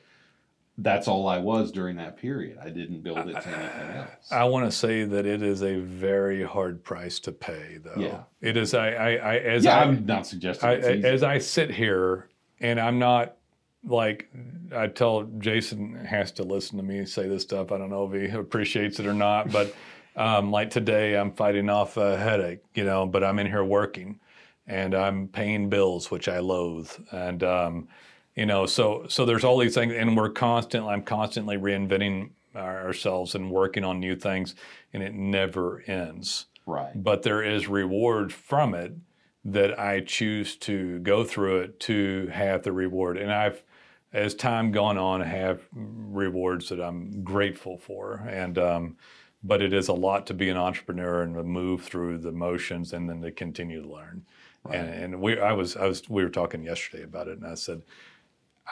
[0.78, 2.58] that's all I was during that period.
[2.62, 4.32] I didn't build it to anything else.
[4.32, 8.02] I want to say that it is a very hard price to pay, though.
[8.02, 8.24] Yeah.
[8.42, 8.74] It is.
[8.74, 12.28] I, I, I as yeah, I, I'm not suggesting I, as I sit here
[12.60, 13.38] and I'm not
[13.86, 14.30] like
[14.76, 17.72] I tell Jason has to listen to me say this stuff.
[17.72, 19.74] I don't know if he appreciates it or not, but
[20.16, 24.20] um, like today I'm fighting off a headache, you know, but I'm in here working
[24.68, 27.88] and I'm paying bills, which I loathe, and um,
[28.36, 33.36] you know, so so there's all these things, and we're constantly I'm constantly reinventing ourselves
[33.36, 34.56] and working on new things,
[34.94, 36.92] and it never ends right.
[36.96, 38.94] but there is reward from it
[39.44, 43.18] that I choose to go through it to have the reward.
[43.18, 43.62] And I've,
[44.12, 48.26] as time gone on, I have rewards that I'm grateful for.
[48.28, 48.98] And um,
[49.44, 52.94] but it is a lot to be an entrepreneur and to move through the motions
[52.94, 54.26] and then to continue to learn.
[54.68, 57.54] And, and we, I was, I was, we were talking yesterday about it, and I
[57.54, 57.84] said,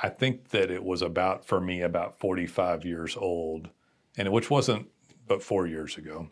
[0.02, 3.70] I think that it was about for me about 45 years old,
[4.18, 4.88] and which wasn't
[5.28, 6.30] but four years ago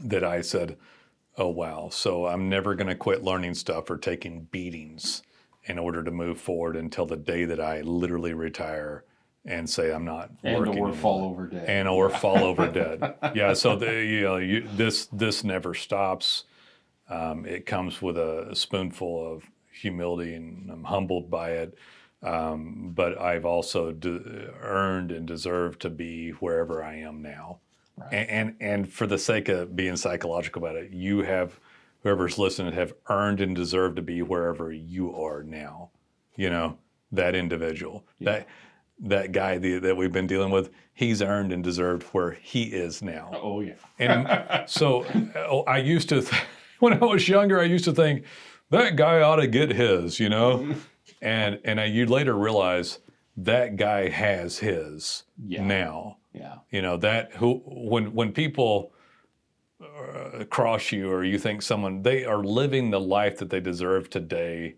[0.00, 0.76] that I said,
[1.36, 5.22] "Oh wow!" So I'm never going to quit learning stuff or taking beatings
[5.64, 9.04] in order to move forward until the day that I literally retire
[9.44, 10.92] and say I'm not And working or anymore.
[10.94, 11.68] fall over dead.
[11.68, 13.14] and or fall over dead.
[13.34, 13.54] Yeah.
[13.54, 16.44] So the, you know, you, this this never stops.
[17.08, 21.76] Um, it comes with a spoonful of humility, and I'm humbled by it.
[22.22, 27.58] Um, but I've also de- earned and deserved to be wherever I am now.
[27.96, 28.14] Right.
[28.14, 31.58] And, and and for the sake of being psychological about it, you have
[32.02, 35.90] whoever's listening have earned and deserved to be wherever you are now.
[36.36, 36.78] You know
[37.10, 38.46] that individual that
[39.00, 40.70] that guy the, that we've been dealing with.
[40.94, 43.30] He's earned and deserved where he is now.
[43.34, 43.74] oh yeah.
[43.98, 45.04] And so
[45.36, 46.42] oh, I used to, th-
[46.78, 48.24] when I was younger, I used to think
[48.70, 50.74] that guy ought to get his, you know,
[51.22, 52.98] and and I, you later realize
[53.36, 55.64] that guy has his Yeah.
[55.64, 56.18] now.
[56.34, 56.56] Yeah.
[56.70, 58.92] You know that who when when people
[59.80, 64.10] uh, cross you or you think someone they are living the life that they deserve
[64.10, 64.76] today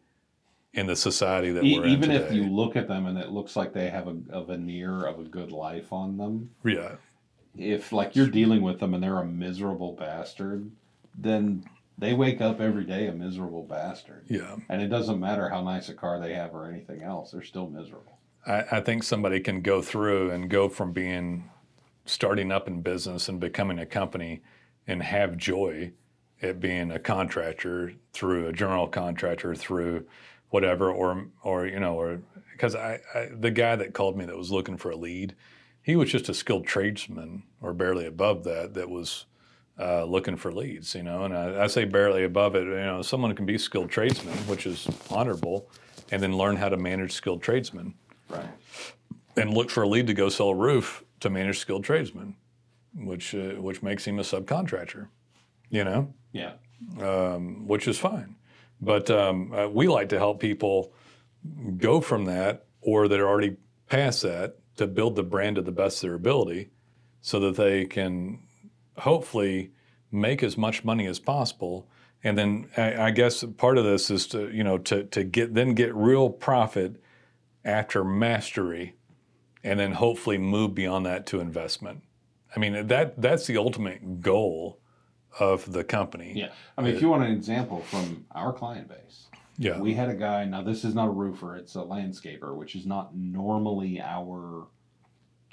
[0.72, 3.30] in the society that E- we're in even if you look at them and it
[3.30, 6.96] looks like they have a, a veneer of a good life on them, yeah
[7.56, 10.68] if like you're dealing with them and they're a miserable bastard,
[11.16, 11.64] then
[11.98, 14.24] they wake up every day a miserable bastard.
[14.28, 17.42] yeah And it doesn't matter how nice a car they have or anything else, they're
[17.42, 18.18] still miserable.
[18.46, 21.50] I, I think somebody can go through and go from being
[22.04, 24.42] starting up in business and becoming a company
[24.86, 25.92] and have joy
[26.42, 30.06] at being a contractor through a general contractor through
[30.50, 32.20] whatever or or you know or
[32.52, 35.34] because I, I the guy that called me that was looking for a lead
[35.82, 39.26] he was just a skilled tradesman or barely above that that was
[39.78, 43.02] uh, looking for leads you know and I, I say barely above it you know
[43.02, 45.68] someone can be skilled tradesman which is honorable
[46.12, 47.94] and then learn how to manage skilled tradesmen
[48.28, 48.48] Right.
[49.36, 52.36] and look for a lead to go sell a roof to manage skilled tradesmen,
[52.94, 55.08] which uh, which makes him a subcontractor,
[55.70, 56.52] you know, Yeah.
[57.00, 58.36] um, which is fine.
[58.80, 60.92] But um, uh, we like to help people
[61.76, 63.56] go from that or that are already
[63.88, 66.70] past that to build the brand to the best of their ability
[67.20, 68.40] so that they can
[68.98, 69.70] hopefully
[70.10, 71.88] make as much money as possible.
[72.22, 75.54] And then I, I guess part of this is to, you know, to, to get
[75.54, 77.00] then get real profit
[77.64, 78.94] after mastery
[79.62, 82.02] and then hopefully move beyond that to investment.
[82.54, 84.78] I mean that that's the ultimate goal
[85.40, 86.32] of the company.
[86.34, 86.50] Yeah.
[86.78, 89.26] I mean, if you want an example from our client base,
[89.58, 89.80] Yeah.
[89.80, 90.44] we had a guy.
[90.44, 94.68] Now, this is not a roofer; it's a landscaper, which is not normally our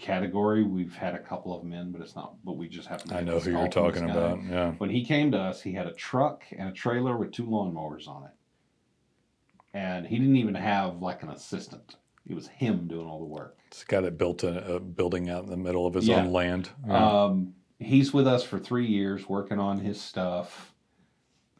[0.01, 0.63] category.
[0.63, 2.35] We've had a couple of them in, but it's not.
[2.43, 3.09] But we just happen.
[3.09, 4.39] To I know who you're talking about.
[4.43, 4.71] Yeah.
[4.73, 8.07] When he came to us, he had a truck and a trailer with two lawnmowers
[8.07, 8.31] on it,
[9.73, 11.95] and he didn't even have like an assistant.
[12.27, 13.57] It was him doing all the work.
[13.67, 16.17] It's a guy that built a, a building out in the middle of his Yeah.
[16.17, 16.69] own land.
[16.87, 17.23] Yeah.
[17.23, 20.70] Um, he's with us for three years working on his stuff.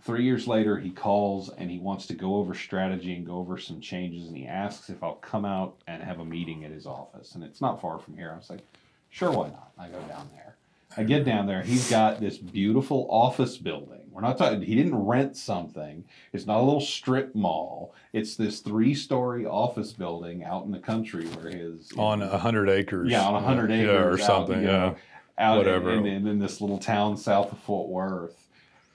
[0.04, 3.58] Three years later, he calls and he wants to go over strategy and go over
[3.58, 4.28] some changes.
[4.28, 7.36] And he asks if I'll come out and have a meeting at his office.
[7.36, 8.32] And it's not far from here.
[8.34, 8.62] I was like,
[9.10, 9.72] sure, why not?
[9.78, 10.56] I go down there.
[10.98, 11.62] I get down there.
[11.62, 14.00] He's got this beautiful office building.
[14.12, 16.04] We're not talking, he didn't rent something.
[16.34, 17.96] It's not a little strip mall.
[18.12, 21.92] It's this three story office building out in the country where his.
[21.96, 23.10] on a hundred acres.
[23.10, 23.88] Yeah, on a hundred acres.
[23.88, 24.62] Yeah, or out, something.
[24.62, 24.96] you yeah.
[25.38, 25.92] out Whatever.
[25.94, 28.41] in, in, in this little town south of Fort Worth.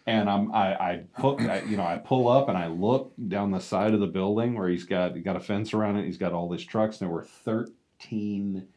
[0.08, 3.50] And I'm I I put I, you know I pull up and I look down
[3.50, 6.04] the side of the building where he's got he got a fence around it.
[6.06, 7.00] He's got all these trucks.
[7.00, 8.68] And there were thirteen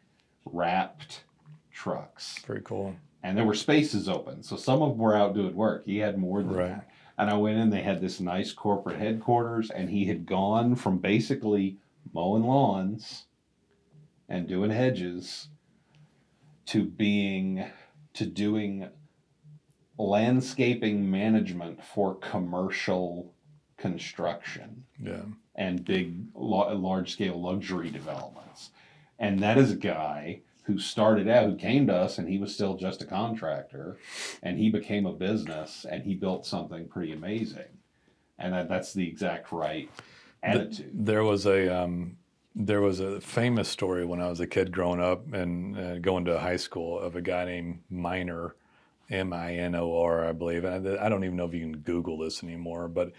[0.46, 1.24] wrapped
[1.72, 2.96] trucks, Very cool.
[3.24, 4.42] and there were spaces open.
[4.44, 5.86] So some of them were out doing work.
[5.86, 6.68] He had more than Right.
[6.70, 6.90] that.
[7.18, 7.70] And I went in.
[7.70, 11.78] They had this nice corporate headquarters, and he had gone from basically
[12.14, 13.26] mowing lawns
[14.30, 15.50] and doing hedges
[16.68, 17.66] to being
[18.14, 18.88] to doing
[20.00, 23.32] landscaping management for commercial
[23.78, 25.22] construction Yeah.
[25.56, 28.72] and big large scale luxury developments.
[29.20, 32.54] And that is a guy who started out who came to us and he was
[32.54, 33.98] still just a contractor
[34.42, 37.66] and he became a business and he built something pretty amazing.
[38.38, 39.90] And that, that's the exact right
[40.42, 40.92] attitude.
[40.94, 42.18] There was a um,
[42.56, 46.24] there was a famous story when I was a kid growing up and uh, going
[46.26, 48.56] to high school of a guy named Minor,
[49.10, 50.64] M I N O R, I believe.
[50.64, 53.12] And I, I don't even know if you can Google this anymore, but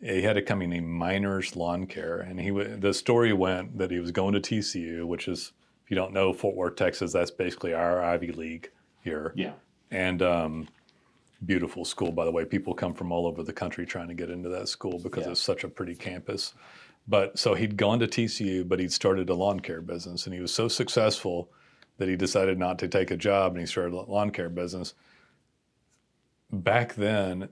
[0.00, 3.98] he had a company named Minor's Lawn Care, and he the story went that he
[4.00, 5.52] was going to TCU, which is
[5.84, 8.70] if you don't know Fort Worth, Texas, that's basically our Ivy League
[9.04, 9.32] here.
[9.36, 9.52] yeah.
[9.90, 10.68] And um,
[11.44, 12.44] beautiful school by the way.
[12.44, 15.32] People come from all over the country trying to get into that school because Yeah.
[15.32, 16.54] it's such a pretty campus.
[17.08, 20.24] But so he'd gone to tcu but he'd started a lawn care business.
[20.26, 21.50] And he was so successful
[21.98, 24.94] that he decided not to take a job and he started a lawn care business
[26.52, 27.48] back then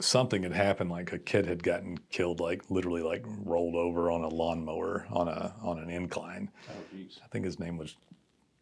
[0.00, 4.22] something had happened like a kid had gotten killed like literally like rolled over on
[4.22, 6.96] a lawnmower on a on an incline oh.
[7.24, 7.96] I think his name was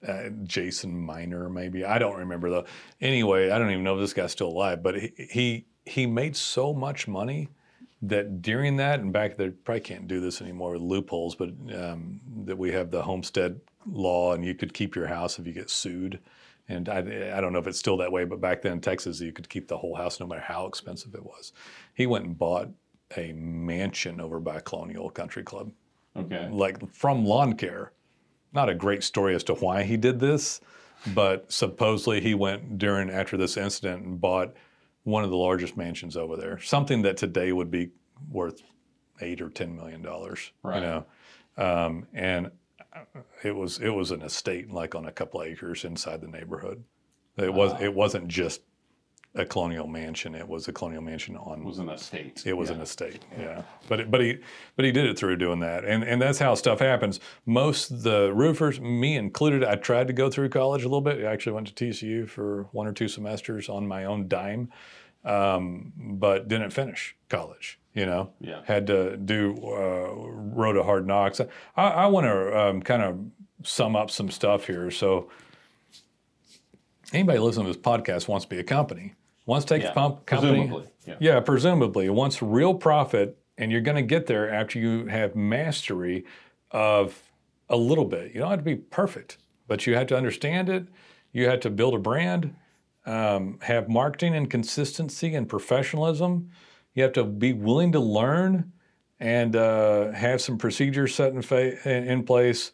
[0.07, 1.85] uh, Jason Miner, maybe.
[1.85, 2.65] I don't remember though.
[3.01, 6.37] Anyway, I don't even know if this guy's still alive, but he he, he made
[6.37, 7.49] so much money
[8.03, 12.21] that during that and back there probably can't do this anymore with loopholes, but um,
[12.45, 15.69] that we have the homestead law and you could keep your house if you get
[15.69, 16.19] sued.
[16.71, 16.99] And I,
[17.37, 19.49] I don't know if it's still that way, but back then in Texas, you could
[19.49, 21.53] keep the whole house no matter how expensive it was.
[21.95, 22.69] He went and bought
[23.17, 25.73] a mansion over by Colonial Country Club
[26.17, 27.93] okay like from lawn care.
[28.53, 30.61] Not a great story as to why he did this,
[31.15, 34.55] but supposedly he went during after this incident and bought
[35.05, 36.59] one of the largest mansions over there.
[36.61, 37.91] Something that today would be
[38.31, 38.63] worth
[39.21, 40.51] eight or ten million dollars.
[40.63, 40.77] Right.
[40.77, 41.07] You know,
[41.57, 42.51] um, and
[43.43, 46.85] it was it was an estate like on a couple acres inside the neighborhood.
[47.37, 47.79] It was Wow.
[47.81, 48.63] it wasn't just
[49.37, 50.35] a colonial mansion.
[50.35, 52.77] It was a colonial mansion on it was an estate it was yeah.
[52.77, 53.63] an estate, yeah.
[53.89, 54.39] But it, but he
[54.77, 57.21] but he did it through doing that, and and that's how stuff happens.
[57.47, 61.25] Most the roofers, me included, I tried to go through college a little bit.
[61.25, 64.71] I actually went to TCU for one or two semesters on my own dime,
[65.25, 67.80] um, but didn't finish college.
[67.95, 68.61] You know, Yeah.
[68.65, 71.41] had to do uh, road of hard knocks.
[71.41, 73.19] I, I want to um, kind of
[73.67, 74.91] sum up some stuff here.
[74.93, 75.29] So
[77.13, 79.15] anybody listening to this podcast wants to be a company,
[79.47, 79.93] wants to take Yeah.
[79.93, 80.53] pump company.
[80.59, 81.15] Presumably, yeah.
[81.21, 82.09] Yeah, presumably.
[82.11, 86.25] Wants real profit, and you're going to get there after you have mastery
[86.71, 87.21] of
[87.69, 88.33] a little bit.
[88.35, 90.87] You don't have to be perfect, but you have to understand it.
[91.33, 92.55] You have to build a brand,
[93.07, 96.51] um, have marketing and consistency and professionalism.
[96.95, 98.73] You have to be willing to learn
[99.19, 102.73] and uh, have some procedures set in, fa- in place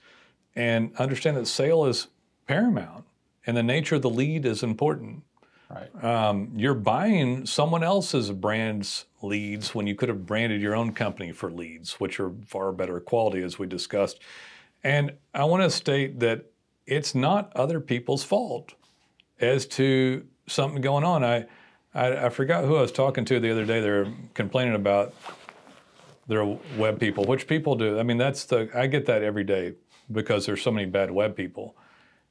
[0.55, 2.09] and understand that sale is
[2.47, 3.05] paramount
[3.47, 5.23] and the nature of the lead is important.
[5.69, 6.05] Right.
[6.05, 11.33] um, you're buying someone else's brand's leads when you could have branded your own company
[11.33, 14.21] for leads, which are far better quality, as we discussed.
[14.85, 16.47] And I want to state that
[16.87, 18.75] it's not other people's fault
[19.41, 21.25] as to something going on.
[21.25, 21.47] I,
[21.97, 23.81] I, I forgot who I was talking to the other day.
[23.81, 25.15] They're complaining about
[26.29, 26.45] their
[26.77, 27.99] web people, which people do.
[27.99, 29.75] I mean, that's the I get that every day
[30.13, 31.77] because there's so many bad web people.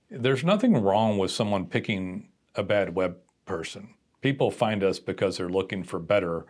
[0.10, 3.96] There's nothing wrong with someone picking a bad web person.
[4.22, 6.46] People find us because they're looking for better.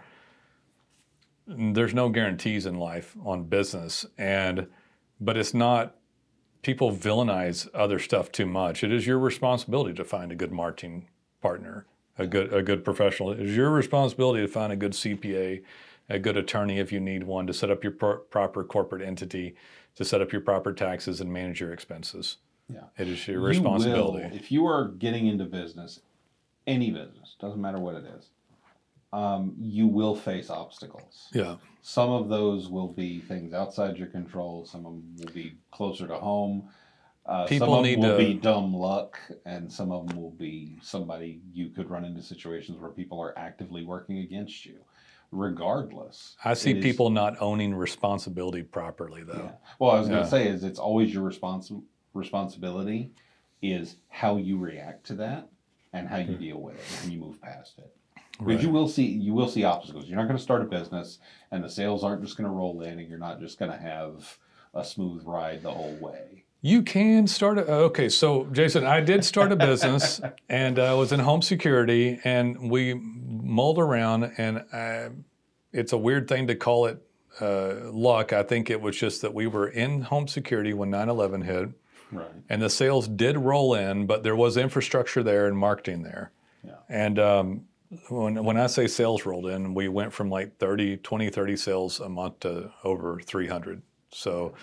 [1.47, 4.67] There's no guarantees in life on business, and
[5.21, 5.95] but it's not.
[6.63, 8.83] People villainize other stuff too much.
[8.83, 11.07] It is your responsibility to find a good marketing
[11.39, 11.85] partner,
[12.17, 13.31] a good a good professional.
[13.31, 15.61] It is your responsibility to find a good CPA,
[16.09, 19.55] a good attorney if you need one, to set up your pro- proper corporate entity,
[19.95, 22.37] to set up your proper taxes and manage your expenses.
[22.71, 22.85] Yeah.
[22.97, 24.27] It is your You responsibility.
[24.27, 26.01] will, if you are getting into business,
[26.65, 28.29] any business, doesn't matter what it is,
[29.13, 31.27] um, you will face obstacles.
[31.31, 31.57] Yeah.
[31.83, 34.65] Some of those will be things outside your control.
[34.65, 36.69] Some of them will be closer to home.
[37.25, 40.21] Uh, People some of need them will to- be dumb luck, and some of them
[40.21, 44.77] will be somebody you could run into situations where people are actively working against you.
[45.31, 49.33] Regardless, I see it is- people not owning responsibility properly, though.
[49.45, 49.51] Yeah.
[49.79, 50.23] Well, I was going Yeah.
[50.25, 53.11] to say is it's always your respons- responsibility
[53.61, 55.49] is how you react to that
[55.93, 57.91] and how you deal with it and you move past it.
[58.39, 58.67] Because Hmm.
[58.67, 60.05] You will see you will see obstacles.
[60.07, 61.19] You're not going to start a business
[61.51, 63.77] and the sales aren't just going to roll in and you're not just going to
[63.77, 64.37] have
[64.73, 66.44] a smooth ride the whole way.
[66.65, 68.09] You can start a okay.
[68.09, 72.95] So, Jason, I did start a business, and I was in home security, and we
[72.95, 75.09] mulled around, and I,
[75.71, 76.97] it's a weird thing to call it
[77.39, 78.33] uh, luck.
[78.33, 81.69] I think it was just that we were in home security when 9/11 hit,
[82.11, 82.31] Right.
[82.49, 86.31] and the sales did roll in, but there was infrastructure there and marketing there.
[86.63, 86.77] Yeah.
[86.89, 87.65] And um,
[88.09, 91.99] when, when I say sales rolled in, we went from like 30, 20, 30 sales
[91.99, 93.83] a month to over 300.
[94.09, 94.55] So,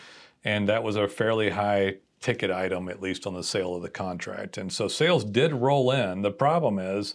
[0.45, 3.91] and that was a fairly high ticket item, at least on the sale of the
[3.91, 4.57] contract.
[4.59, 6.23] And so sales did roll in.
[6.23, 7.15] The problem is,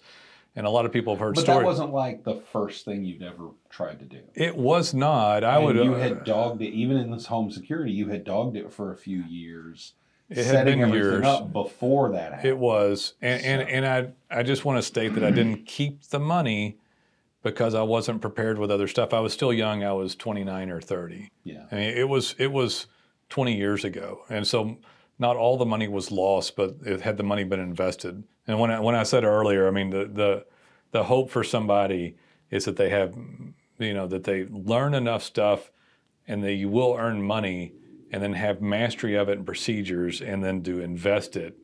[0.56, 1.60] and a lot of people have heard But stories.
[1.62, 4.20] that wasn't like the first thing you'd ever tried to do.
[4.34, 5.44] it was not.
[5.44, 5.76] I And would.
[5.78, 7.92] you uh, had dogged it even in this home security.
[7.92, 9.94] You had dogged it for a few years,
[10.30, 11.26] It had setting been everything years.
[11.26, 12.50] up before that happened.
[12.50, 16.02] It was, and and, and I I just want to state that I didn't keep
[16.10, 16.78] the money
[17.44, 19.14] because I wasn't prepared with other stuff.
[19.14, 19.84] I was still young.
[19.84, 21.30] I was 29 or 30.
[21.46, 21.66] Yeah.
[21.72, 22.88] I mean, it was it was
[23.30, 24.78] 20 years ago, and so
[25.20, 28.24] not all the money was lost, but it had the money been invested.
[28.46, 30.46] And when I, when I said earlier, I mean the the
[30.92, 32.16] the hope for somebody
[32.50, 33.16] is that they have,
[33.78, 35.72] you know, that they learn enough stuff,
[36.28, 37.74] and that you will earn money,
[38.12, 41.58] and then have mastery of it and procedures, and then to invest it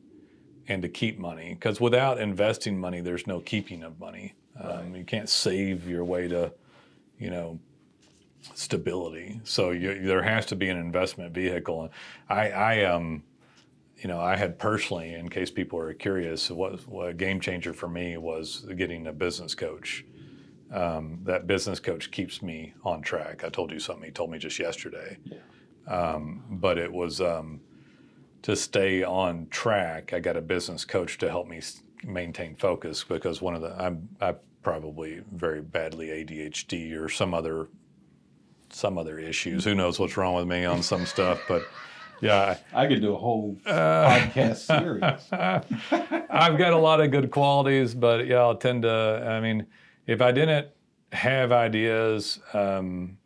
[0.68, 1.54] and to keep money.
[1.54, 4.34] Because without investing money, there's no keeping of money.
[4.60, 6.52] Um, You can't save your way to,
[7.18, 7.58] you know,
[8.54, 9.40] stability.
[9.44, 11.90] So you, there has to be an investment vehicle.
[12.28, 13.22] I, I um,
[13.98, 17.72] you know, I had personally, in case people are curious, what, what a game changer
[17.72, 20.04] for me was getting a business coach.
[20.72, 23.44] Um, that business coach keeps me on track.
[23.44, 25.18] I told you something he told me just yesterday.
[25.86, 27.60] Um, but it was um,
[28.42, 30.12] to stay on track.
[30.12, 31.60] I got a business coach to help me
[32.02, 37.68] maintain focus because one of the I'm I probably very badly ADHD or some other
[38.74, 39.64] some other issues.
[39.64, 41.66] Who knows what's wrong with me on some stuff, but
[42.20, 45.02] yeah, I could do a whole Uh, podcast series.
[46.30, 48.90] I've got a lot of good qualities, but yeah, I'll tend to.
[49.28, 49.66] I mean,
[50.06, 50.68] if I didn't
[51.12, 53.18] have ideas, um,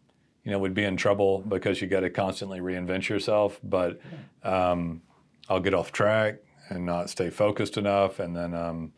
[0.44, 3.60] you know, we'd be in trouble because you got to constantly reinvent yourself.
[3.62, 4.00] But
[4.42, 5.02] um,
[5.48, 6.36] I'll get off track
[6.70, 8.54] and not stay focused enough, and then.
[8.54, 8.92] Um,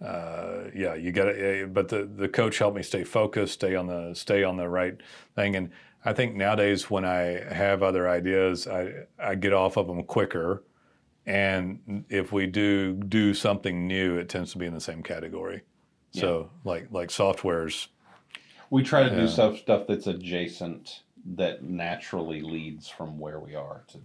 [0.00, 1.68] uh, yeah, you got to.
[1.72, 4.96] But the the coach helped me stay focused, stay on the stay on the right
[5.34, 5.70] thing, and
[6.04, 10.64] I think nowadays when I have other ideas, I I get off of them quicker,
[11.26, 15.62] and if we do do something new, it tends to be in the same category.
[16.10, 17.88] So like like softwares,
[18.70, 19.16] We try to Yeah.
[19.16, 21.02] do stuff stuff that's adjacent
[21.36, 23.98] that naturally leads from where we are to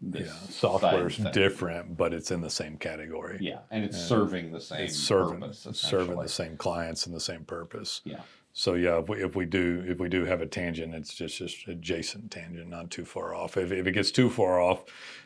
[0.00, 1.32] yeah, this software's side thing.
[1.32, 3.38] different, but it's in the same category.
[3.40, 5.66] Yeah, and it's serving the same It's serving purpose.
[5.74, 8.00] serving the same clients and the same purpose.
[8.04, 8.20] Yeah.
[8.56, 11.38] So yeah, if we, if we do if we do have a tangent, it's just
[11.38, 13.56] just adjacent tangent, not too far off.
[13.56, 14.84] If, if it gets too far off,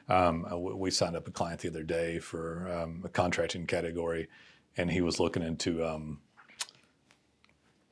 [0.08, 3.66] um, uh, we we signed up a client the other day for um, a contracting
[3.66, 4.28] category,
[4.78, 6.20] and he was looking into um,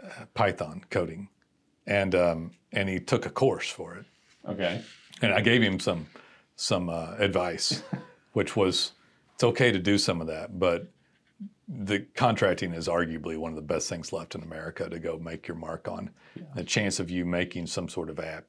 [0.03, 1.29] uh, Python coding,
[1.87, 4.07] and um, and he took a course for it,
[4.49, 4.81] Okay.
[5.23, 6.07] and I gave him some
[6.57, 7.83] some uh, advice,
[8.33, 8.93] which was
[9.35, 10.89] it's okay to do some of that, but
[11.69, 15.49] the contracting is arguably one of the best things left in America to go make
[15.49, 16.11] your mark on.
[16.55, 18.45] The chance of you making some sort of app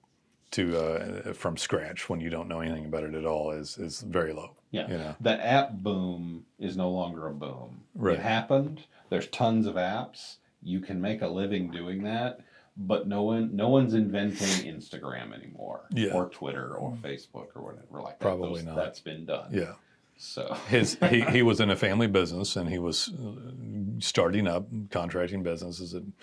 [0.51, 4.01] to uh, from scratch when you don't know anything about it at all is is
[4.01, 4.51] very low.
[4.71, 4.89] Yeah.
[4.89, 5.15] You know?
[5.19, 7.81] The app boom is no longer a boom.
[7.95, 8.17] Right.
[8.17, 8.83] It happened.
[9.09, 10.37] There's tons of apps.
[10.61, 12.39] You can make a living doing that,
[12.77, 15.85] but no one no one's inventing Instagram anymore.
[15.91, 16.13] Yeah.
[16.13, 18.23] Or Twitter or Facebook or whatever like that.
[18.23, 18.75] Probably Those- not.
[18.75, 19.49] That's been done.
[19.51, 19.73] Yeah.
[20.19, 24.67] So his he, he was in a family business and he was uh, starting up
[24.89, 26.13] contracting businesses and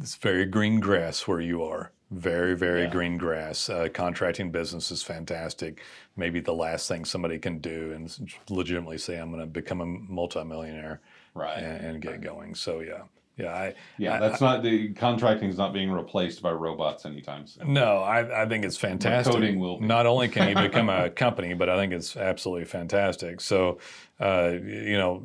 [0.00, 2.90] it's very green grass where you are very very Yeah.
[2.90, 5.82] green grass uh, contracting business is fantastic
[6.16, 8.14] maybe the last thing somebody can do and
[8.50, 11.00] legitimately say i'm going to become a multimillionaire
[11.34, 11.58] right.
[11.62, 13.02] and, and get going so yeah
[13.42, 17.46] yeah i yeah, I- that's not the contracting is not being replaced by robots anytime
[17.46, 17.72] soon.
[17.72, 19.32] No, I, I think it's fantastic.
[19.32, 19.86] coding will be.
[19.86, 23.40] Not only can you become a company, but I think it's absolutely fantastic.
[23.40, 23.78] So,
[24.20, 25.22] uh, you know,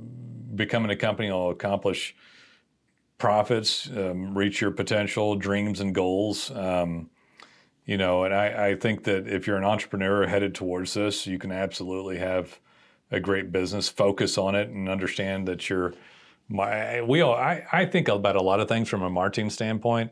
[0.55, 2.15] becoming a company will accomplish
[3.17, 6.51] profits, um, reach your potential, dreams, and goals.
[6.51, 7.09] Um,
[7.85, 11.39] you know, and I, I think that if you're an entrepreneur headed towards this, you
[11.39, 12.59] can absolutely have
[13.09, 15.93] a great business, focus on it, and understand that you're.
[16.49, 20.11] My, we all, I, I think about a lot of things from a marketing standpoint.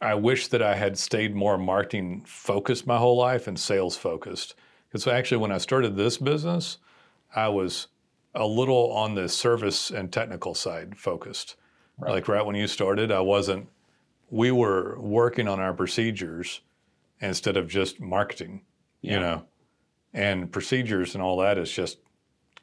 [0.00, 4.54] I wish that I had stayed more marketing focused my whole life and sales focused.
[4.88, 6.78] Because actually, when I started this business,
[7.34, 7.88] I was
[8.34, 11.56] a little on the service and technical side focused.
[11.98, 12.12] Right.
[12.12, 13.68] Like right when you started, I wasn't.
[14.30, 16.60] We were working on our procedures
[17.20, 18.62] instead of just marketing,
[19.00, 19.12] Yeah.
[19.14, 19.44] you know,
[20.12, 21.98] and procedures and all that is just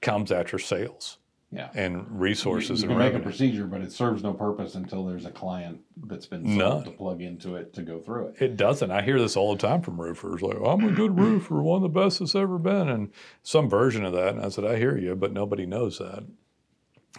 [0.01, 1.17] comes after sales
[1.53, 1.69] Yeah.
[1.75, 5.25] and resources you, you can make a procedure, but it serves no purpose until there's
[5.25, 8.41] a client that's been sold to plug into it to go through it.
[8.41, 8.89] It doesn't.
[8.91, 10.41] I hear this all the time from roofers.
[10.41, 13.11] Like, I'm a good roofer, one of the best that's ever been, and
[13.43, 14.29] some version of that.
[14.35, 16.23] And I said, I hear you, but nobody knows that,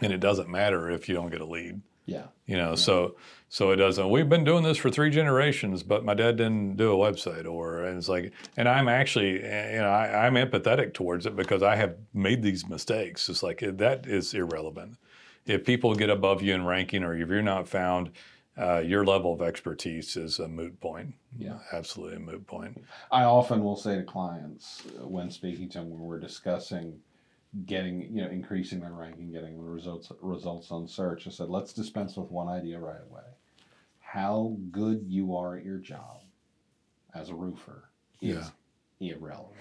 [0.02, 1.80] and it doesn't matter if you don't get a lead.
[2.06, 2.26] Yeah.
[2.46, 3.16] You know, so
[3.48, 4.10] so it doesn't.
[4.10, 7.84] We've been doing this for three generations, but my dad didn't do a website, or
[7.84, 11.76] and it's like, and I'm actually, you know, I, I'm empathetic towards it because I
[11.76, 13.28] have made these mistakes.
[13.28, 14.96] It's like that is irrelevant.
[15.46, 18.10] If people get above you in ranking, or if you're not found,
[18.58, 21.14] uh, your level of expertise is a moot point.
[21.36, 21.58] Yeah.
[21.72, 22.84] absolutely a moot point.
[23.10, 27.00] I often will say to clients uh, when speaking to them when we're discussing
[27.66, 31.72] getting, you know, increasing their ranking, getting the results results on search, I said, let's
[31.72, 33.22] dispense with one idea right away.
[34.00, 36.22] How good you are at your job
[37.14, 37.90] as a roofer
[38.20, 38.50] is
[39.00, 39.56] irrelevant.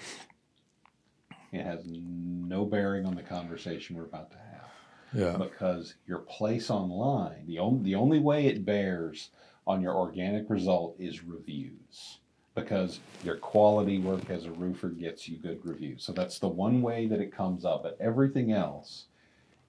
[1.51, 4.69] It has no bearing on the conversation we're about to have
[5.13, 9.29] Yeah, because your place online, the only the only way it bears
[9.67, 12.19] on your organic result is reviews.
[12.55, 16.03] Because your quality work as a roofer gets you good reviews.
[16.03, 17.81] So that's the one way that it comes up.
[17.83, 19.05] But everything else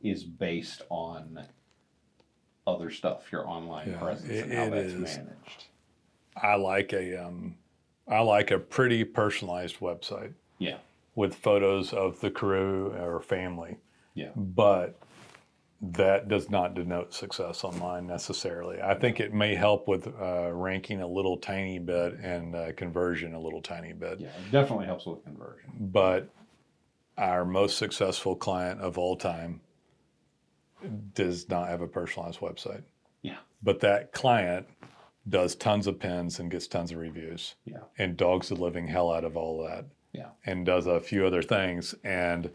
[0.03, 1.41] is based on
[2.66, 5.16] other stuff, your online Yeah, presence it- and how that's is.
[5.16, 5.64] managed.
[6.37, 7.57] I like a um,
[8.09, 10.35] I like a pretty personalized website.
[10.59, 10.78] Yeah.
[11.16, 13.76] with photos of the crew or family.
[14.14, 14.30] Yeah.
[14.35, 14.99] But
[15.93, 18.80] that does not denote success online necessarily.
[18.80, 23.35] I think it may help with uh, ranking a little tiny bit and uh, conversion
[23.35, 24.20] a little tiny bit.
[24.20, 25.70] Yeah, it definitely helps with conversion.
[25.78, 26.28] But
[27.18, 29.61] our most successful client of all time
[31.14, 32.82] does not have a personalized website.
[33.22, 33.39] Yeah.
[33.62, 34.66] But that client
[35.28, 37.78] does tons of pins and gets tons of reviews Yeah.
[37.99, 39.87] and dogs the living hell out of all that.
[40.12, 40.28] Yeah.
[40.45, 41.95] And does a few other things.
[42.05, 42.51] And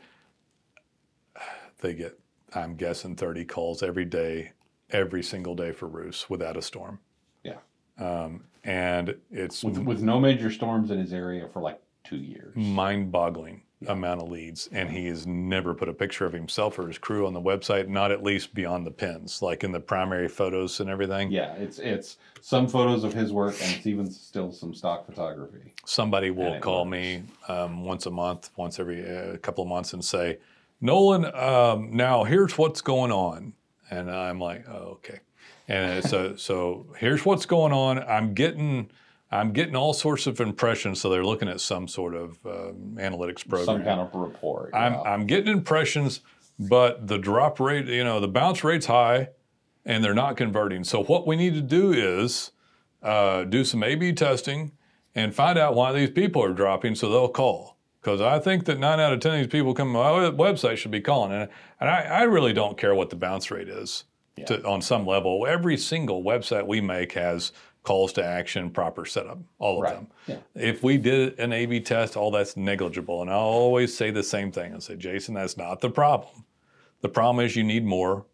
[1.82, 2.20] they get,
[2.56, 4.52] I'm guessing, 30 calls every day,
[4.92, 7.00] every single day for roofs without a storm.
[7.44, 7.58] Yeah.
[8.00, 12.56] Um, and it's With, with no major storms in his area for like two years.
[12.56, 14.68] mind boggling amount of leads.
[14.74, 17.88] And he has never put a picture of himself or his crew on the website,
[17.88, 21.32] not at least beyond the pins, like in the primary photos and everything.
[21.32, 25.74] Yeah, it's it's some photos of his work and it's even still some stock photography.
[25.86, 26.92] somebody will call works.
[26.92, 30.40] me um, once a month, once every uh, couple of months, and say,
[30.82, 33.54] "Nolen, um, now here's what's going on,"
[33.90, 35.20] and I'm like, "Oh, okay."
[35.68, 38.00] And so, so here's what's going on.
[38.00, 38.90] I'm getting,
[39.32, 41.00] I'm getting all sorts of impressions.
[41.00, 43.66] So they're looking at some sort of um, analytics program.
[43.66, 44.74] Some kind of report.
[44.74, 45.02] I'm, yeah.
[45.02, 46.22] I'm getting impressions,
[46.58, 49.30] but the drop rate, you know, the bounce rate's high
[49.86, 50.84] and they're not converting.
[50.84, 52.52] So what we need to do is
[53.02, 54.74] uh, do some A/B testing
[55.16, 57.78] and find out why these people are dropping, so they'll call.
[58.02, 60.78] Because I think that nine out of ten of these people coming to my website
[60.78, 61.50] should be calling, and,
[61.82, 64.06] and I, I really don't care what the bounce rate is.
[64.48, 67.52] To, on some level, every single website we make has
[67.84, 69.96] calls to action, proper setup, all of Right.
[69.96, 70.08] them.
[70.28, 70.38] Yeah.
[70.56, 74.50] If we did an A/B test, all that's negligible, and I'll always say the same
[74.50, 74.74] thing.
[74.74, 76.46] I say, Jason, that's not the problem.
[77.02, 78.26] The problem is you need more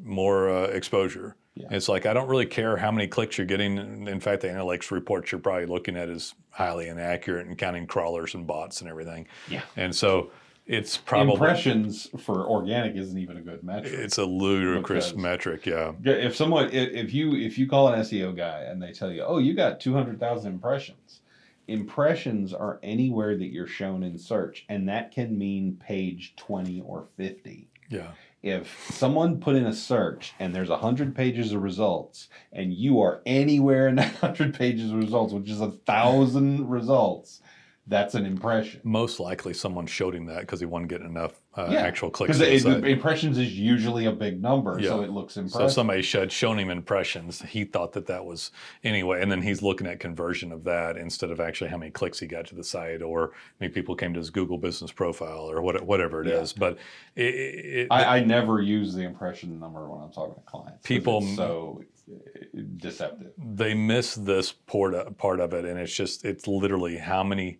[0.00, 1.34] more uh, exposure.
[1.58, 1.68] Yeah.
[1.70, 4.06] It's like I don't really care how many clicks you're getting.
[4.06, 8.34] In fact, the analytics reports you're probably looking at is highly inaccurate and counting crawlers
[8.34, 9.26] and bots and everything.
[9.48, 9.62] Yeah.
[9.76, 10.30] And so
[10.66, 13.92] it's probably Impressions for organic isn't even a good metric.
[13.94, 15.66] it's a ludicrous metric.
[15.66, 15.92] Yeah.
[16.02, 19.10] Yeah, if someone if, if you if you call an SEO guy and they tell
[19.10, 21.20] you, "Oh, you got 200,000 impressions."
[21.68, 27.06] Impressions are anywhere that you're shown in search and that can mean page 20 or
[27.16, 27.68] 50.
[27.90, 28.08] Yeah.
[28.42, 33.20] If someone put in a search and there's 100 pages of results and you are
[33.26, 37.40] anywhere in that 100 pages of results, which is a thousand results,
[37.86, 38.80] that's an impression.
[38.84, 42.38] Most likely someone showed him that because he wasn't getting enough uh, Yeah, actual clicks.
[42.38, 42.84] Because to the site.
[42.88, 45.70] impressions is usually a big number, so it looks impressive.
[45.70, 47.42] So somebody had shown him impressions.
[47.42, 48.52] He thought that that was
[48.84, 52.20] anyway, and then he's looking at conversion of that instead of actually how many clicks
[52.20, 55.50] he got to the site or how many people came to his Google Business Profile
[55.50, 56.52] or what, whatever it is.
[56.52, 56.60] Yeah.
[56.60, 56.78] But
[57.16, 60.86] it, it, I, I never use the impression number when I'm talking to clients.
[60.86, 63.32] People- so uh, deceptive.
[63.36, 67.58] they miss this part part of it, and it's just it's literally how many.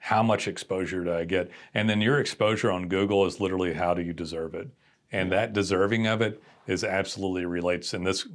[0.00, 1.50] How much exposure do I get?
[1.72, 4.68] And then your exposure on Google is literally how do you deserve it?
[5.12, 7.92] And that deserving of it is absolutely relates.
[7.94, 8.26] And this,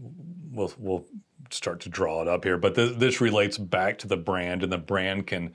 [0.52, 1.06] we'll, we'll
[1.50, 4.72] start to draw it up here, but this, this relates back to the brand, and
[4.72, 5.54] the brand can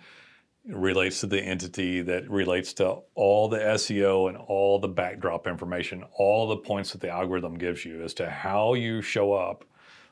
[0.67, 6.05] relates to the entity that relates to all the SEO and all the backdrop information,
[6.15, 9.65] all the points that the algorithm gives you as to how you show up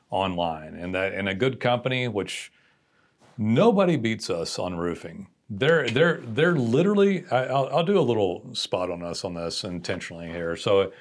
[0.09, 0.73] online.
[0.73, 2.51] And that in a good company, which
[3.37, 5.27] nobody beats us on roofing.
[5.49, 7.25] They're they're they're literally.
[7.31, 10.55] I, I'll, I'll do a little spot on us on this intentionally here.
[10.55, 10.91] So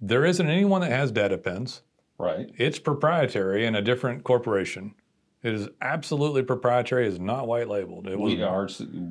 [0.00, 1.82] there isn't anyone that has data pins.
[2.18, 2.50] Right.
[2.56, 4.94] It's proprietary in a different corporation.
[5.42, 7.06] It is absolutely proprietary.
[7.06, 8.08] It's not white labeled.
[8.08, 8.68] It was We are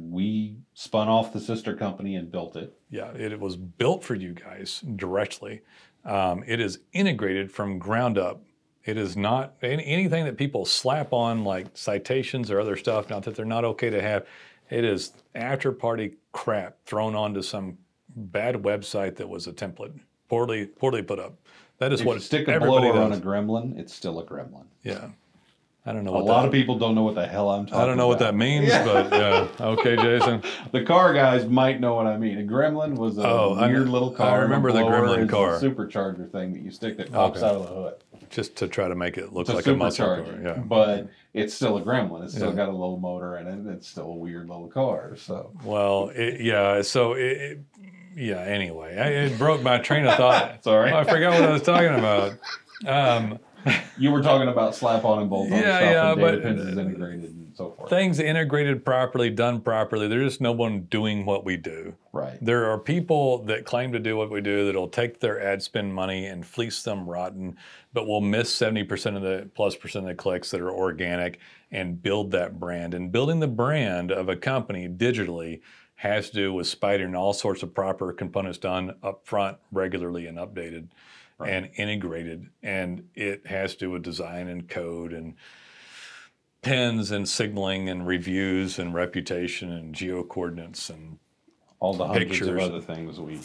[0.09, 2.77] we spun off the sister company and built it.
[2.89, 3.11] yeah.
[3.11, 5.61] It, was built for you guys directly.
[6.03, 8.43] Um, it is integrated from ground up.
[8.83, 13.09] It is not any, anything that people slap on like citations or other stuff.
[13.09, 14.25] Not that they're not okay to have.
[14.69, 17.77] It is after party crap thrown onto some
[18.15, 19.99] bad website that was a template,
[20.29, 21.35] poorly poorly put up.
[21.79, 24.65] That is If what you stick a blower on a gremlin, it's still a gremlin.
[24.83, 25.09] yeah,
[25.85, 27.81] I don't know A lot that, of people don't know what the hell I'm talking
[27.81, 29.47] I don't know what that means, but yeah.
[29.59, 30.41] Okay, Jason.
[30.71, 32.39] The car guys might know what I mean.
[32.39, 34.39] A gremlin was a Oh, weird kn- little car.
[34.39, 35.59] a remember the gremlin car.
[35.59, 37.47] supercharger thing that you stick that pops Okay.
[37.47, 37.93] out of the hood.
[38.29, 40.25] Just to try to make it look It's like a muscle car.
[40.43, 40.57] Yeah.
[40.57, 42.23] but it's still a gremlin.
[42.25, 42.55] It's still Yeah.
[42.55, 43.73] got a little motor in it.
[43.73, 45.15] It's still a weird little car.
[45.17, 46.81] So Well, it, yeah.
[46.81, 47.59] So it, it,
[48.15, 48.39] yeah.
[48.41, 50.63] Anyway, I, it broke my train of thought.
[50.63, 52.33] sorry, I forgot what I was talking about.
[52.85, 53.39] Um,
[53.97, 56.79] you were talking about slap on and bolt on Yeah, stuff yeah, and data but-
[56.85, 57.89] integrated so forth.
[57.89, 60.07] things integrated properly, done properly.
[60.07, 61.95] There's just no one doing what we do.
[62.13, 62.37] right.
[62.41, 65.93] There are people that claim to do what we do that'll take their ad spend
[65.93, 67.57] money and fleece them rotten,
[67.93, 71.39] but will miss 70% of the plus percent of the clicks that are organic
[71.71, 72.93] and build that brand.
[72.93, 75.61] And building the brand of a company digitally
[75.95, 80.37] has to do with spidering all sorts of proper components done up front regularly and
[80.37, 80.87] updated
[81.43, 82.49] and integrated.
[82.61, 85.35] And it has to do with design and code and
[86.61, 91.17] pins and signaling and reviews and reputation and geo coordinates and
[91.79, 92.49] All the hundreds pictures.
[92.49, 93.39] of other things we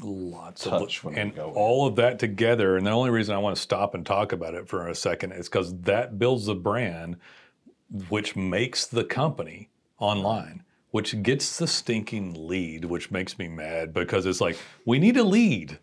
[0.00, 3.62] lots touch of and all of that together and the only reason i want to
[3.62, 7.16] stop and talk about it for a second is because that builds the brand
[8.08, 9.68] which makes the company
[10.00, 15.16] online which gets the stinking lead which makes me mad because it's like we need
[15.16, 15.78] a lead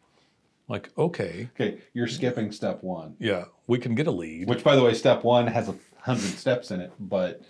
[0.68, 1.78] like okay okay.
[1.94, 5.24] You're skipping step one, yeah we can get a lead which by the way, step
[5.24, 7.42] one has a hundred steps in it, but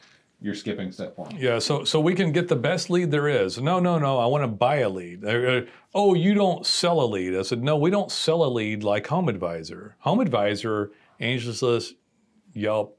[0.41, 1.35] you're skipping step one.
[1.35, 3.59] Yeah, so so we can get the best lead there is.
[3.59, 4.17] No, no, no.
[4.17, 5.23] I want to buy a lead.
[5.23, 5.61] Uh, uh,
[5.93, 7.35] oh, you don't sell a lead.
[7.35, 9.95] I said, no, we don't sell a lead like Home Advisor.
[9.99, 11.95] Home Advisor, Angie's List,
[12.53, 12.97] Yelp,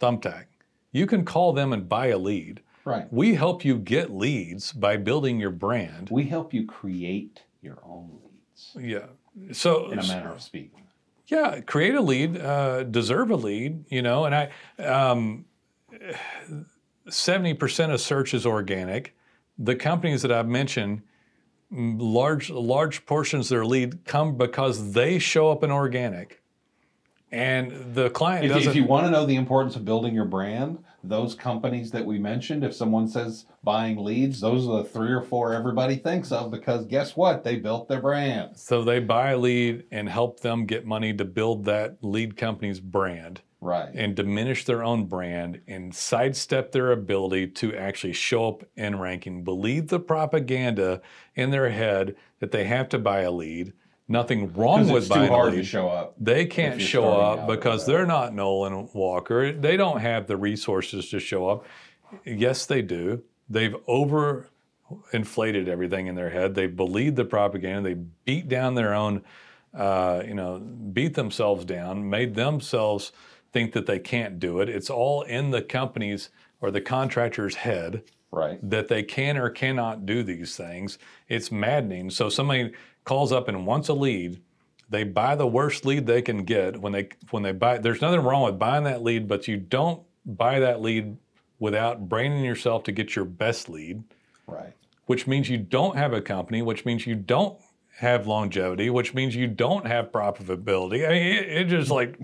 [0.00, 0.44] Thumbtack.
[0.92, 2.62] You can call them and buy a lead.
[2.84, 3.12] Right.
[3.12, 6.08] We help you get leads by building your brand.
[6.10, 9.06] We help you create your own leads, Yeah.
[9.52, 10.87] So in a manner of speaking.
[11.28, 14.50] Yeah, create a lead, uh, deserve a lead, you know, and I,
[14.82, 15.44] um,
[17.06, 19.14] 70% of search is organic.
[19.58, 21.02] The companies that I've mentioned,
[21.70, 26.42] large, large portions of their lead come because they show up in organic.
[27.30, 28.70] And the client If, doesn't.
[28.70, 32.18] if you want to know the importance of building your brand, those companies that we
[32.18, 36.50] mentioned, if someone says buying leads, those are the three or four everybody thinks of
[36.50, 37.44] because guess what?
[37.44, 38.56] They built their brand.
[38.56, 42.80] so they buy a lead and help them get money to build that lead company's
[42.80, 43.42] brand.
[43.60, 43.88] Right.
[43.92, 49.42] and diminish their own brand and sidestep their ability to actually show up in ranking,
[49.42, 51.00] believe the propaganda
[51.34, 53.72] in their head that they have to buy a lead,
[54.10, 56.14] Nothing wrong with it's too hard to show up.
[56.18, 59.52] They can't show up because they're not Nolen Walker.
[59.52, 61.66] They don't have the resources to show up.
[62.24, 63.22] Yes, they do.
[63.50, 64.48] They've over
[65.12, 66.54] inflated everything in their head.
[66.54, 67.90] They believe the propaganda.
[67.90, 69.22] They beat down their own,
[69.74, 73.12] uh, you know, beat themselves down, made themselves
[73.52, 74.70] think that they can't do it.
[74.70, 76.30] It's all in the company's
[76.62, 78.58] or the contractor's head Right.
[78.68, 80.98] that they can or cannot do these things.
[81.28, 82.10] It's maddening.
[82.10, 82.72] So somebody
[83.08, 84.38] calls up and wants a lead.
[84.90, 87.78] They buy the worst lead they can get when they when they buy.
[87.78, 91.16] There's nothing wrong with buying that lead, but you don't buy that lead
[91.58, 94.02] without branding yourself to get your best lead,
[94.46, 94.74] Right.
[95.06, 97.58] which means you don't have a company, which means you don't
[97.96, 101.04] have longevity, which means you don't have profitability.
[101.06, 102.16] I mean, it, it just like,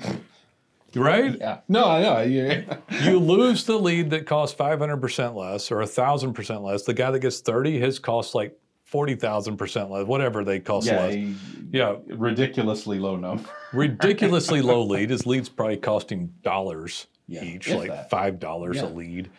[0.94, 1.36] right?
[1.38, 1.60] Yeah.
[1.68, 2.20] No, I know.
[2.20, 2.76] Yeah.
[3.02, 6.84] you lose the lead that costs 500% less or 1,000% less.
[6.84, 8.56] The guy that gets 30, his costs like
[8.94, 11.00] 40,000% less, whatever they cost yeah.
[11.00, 11.14] less.
[11.14, 11.34] a
[11.72, 13.48] Yeah, Ridiculously low number.
[13.72, 15.10] ridiculously low lead.
[15.10, 18.10] His lead's probably costing dollars Yeah, each, like that.
[18.10, 18.84] $5 Yeah.
[18.84, 19.30] a lead.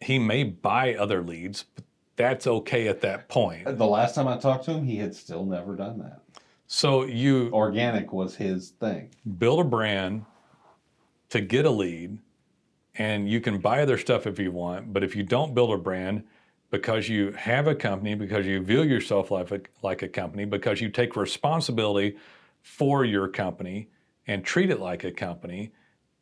[0.00, 1.84] He may buy other leads, but
[2.16, 3.64] that's okay at that point.
[3.78, 6.20] The last time I talked to him, he had still never done that.
[6.66, 9.10] So you Organic was his thing.
[9.38, 10.24] build a brand
[11.30, 12.18] to get a lead
[12.96, 15.76] and you can buy other stuff if you want but if you don't build a
[15.76, 16.22] brand
[16.74, 20.80] because you have a company because you view yourself like a, like a company because
[20.80, 22.16] you take responsibility
[22.62, 23.88] for your company
[24.26, 25.70] and treat it like a company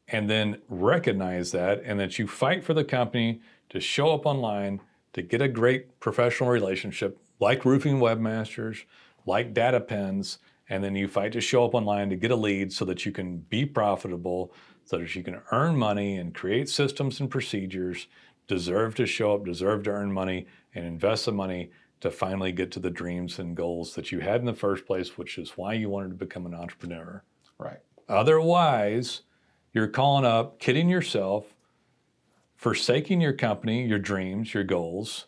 [0.09, 3.41] and then recognize that and that you fight for the company
[3.71, 4.79] to show up online
[5.15, 8.85] to get a great professional relationship like roofing webmasters
[9.25, 10.37] like data pins
[10.69, 13.13] and then you fight to show up online to get a lead so that you
[13.13, 14.53] can be profitable
[14.85, 18.07] so that you can earn money and create systems and procedures
[18.55, 22.71] deserve to show up deserve to earn money and invest the money to finally get
[22.73, 25.73] to the dreams and goals that you had in the first place which is why
[25.73, 27.23] you wanted to become an entrepreneur
[27.63, 27.79] Right.
[28.09, 29.23] Otherwise,
[29.73, 31.47] you're calling up, kidding yourself,
[32.57, 35.27] forsaking your company, your dreams, your goals,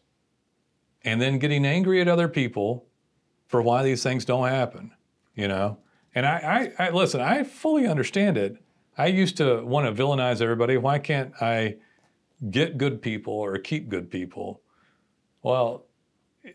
[1.03, 2.87] and then getting angry at other people
[3.47, 4.93] for why these things don't happen.
[5.35, 5.79] You know?
[6.15, 8.57] And I, I, I listen, I fully understand it.
[8.97, 10.77] I used to want to villainize everybody.
[10.77, 11.77] Why can't I
[12.51, 14.61] get good people or keep good people?
[15.43, 15.85] Well,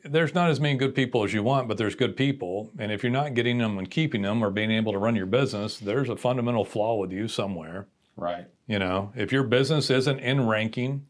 [0.04, 2.72] there's not as many good people as you want, but there's good people.
[2.78, 5.26] And if you're not getting them and keeping them or being able to run your
[5.26, 7.88] business, there's a fundamental flaw with you somewhere.
[8.16, 8.46] Right.
[8.68, 11.08] You know, if your business isn't in ranking,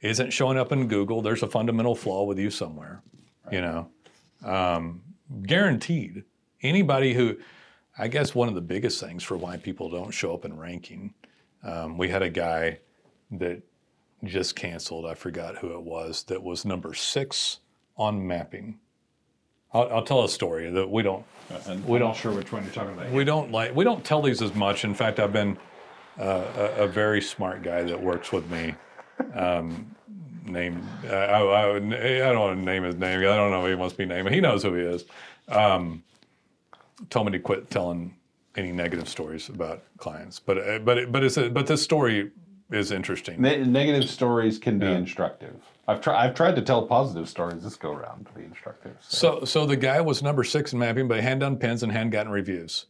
[0.00, 3.02] isn't showing up in Google, there's a fundamental flaw with you somewhere.
[3.50, 3.88] You know,
[4.44, 5.02] um,
[5.42, 6.24] guaranteed.
[6.62, 7.36] Anybody who,
[7.98, 11.14] I guess, one of the biggest things for why people don't show up in ranking,
[11.62, 12.78] um, we had a guy
[13.32, 13.62] that
[14.24, 15.06] just canceled.
[15.06, 16.22] I forgot who it was.
[16.24, 17.60] That was number six
[17.96, 18.78] on mapping.
[19.72, 21.24] I'll, I'll tell a story that we don't
[21.66, 23.10] And We I'm don't- not sure which one you're talking about.
[23.12, 24.84] we don't like we don't tell these as much.
[24.84, 25.56] In fact, I've been
[26.18, 26.44] uh,
[26.78, 28.74] a, a very smart guy that works with me.
[29.34, 29.94] Um,
[30.44, 31.78] named I, I, I, I
[32.32, 33.20] don't want to name his name.
[33.20, 34.30] I don't know if he wants to be named.
[34.30, 35.04] He knows who he is.
[35.48, 36.02] Um,
[37.10, 38.14] told me to quit telling
[38.56, 40.40] any negative stories about clients.
[40.40, 42.30] But uh, but but it's a, but this story
[42.70, 43.40] is interesting.
[43.40, 44.96] Ne- negative stories can be Yeah.
[44.98, 45.56] instructive.
[45.86, 46.22] I've tried.
[46.26, 48.96] I've tried to tell positive stories this go around to be instructive.
[49.00, 51.90] So, So so the guy was number six in mapping, but hand done pins and
[51.92, 52.86] hadn't gotten reviews.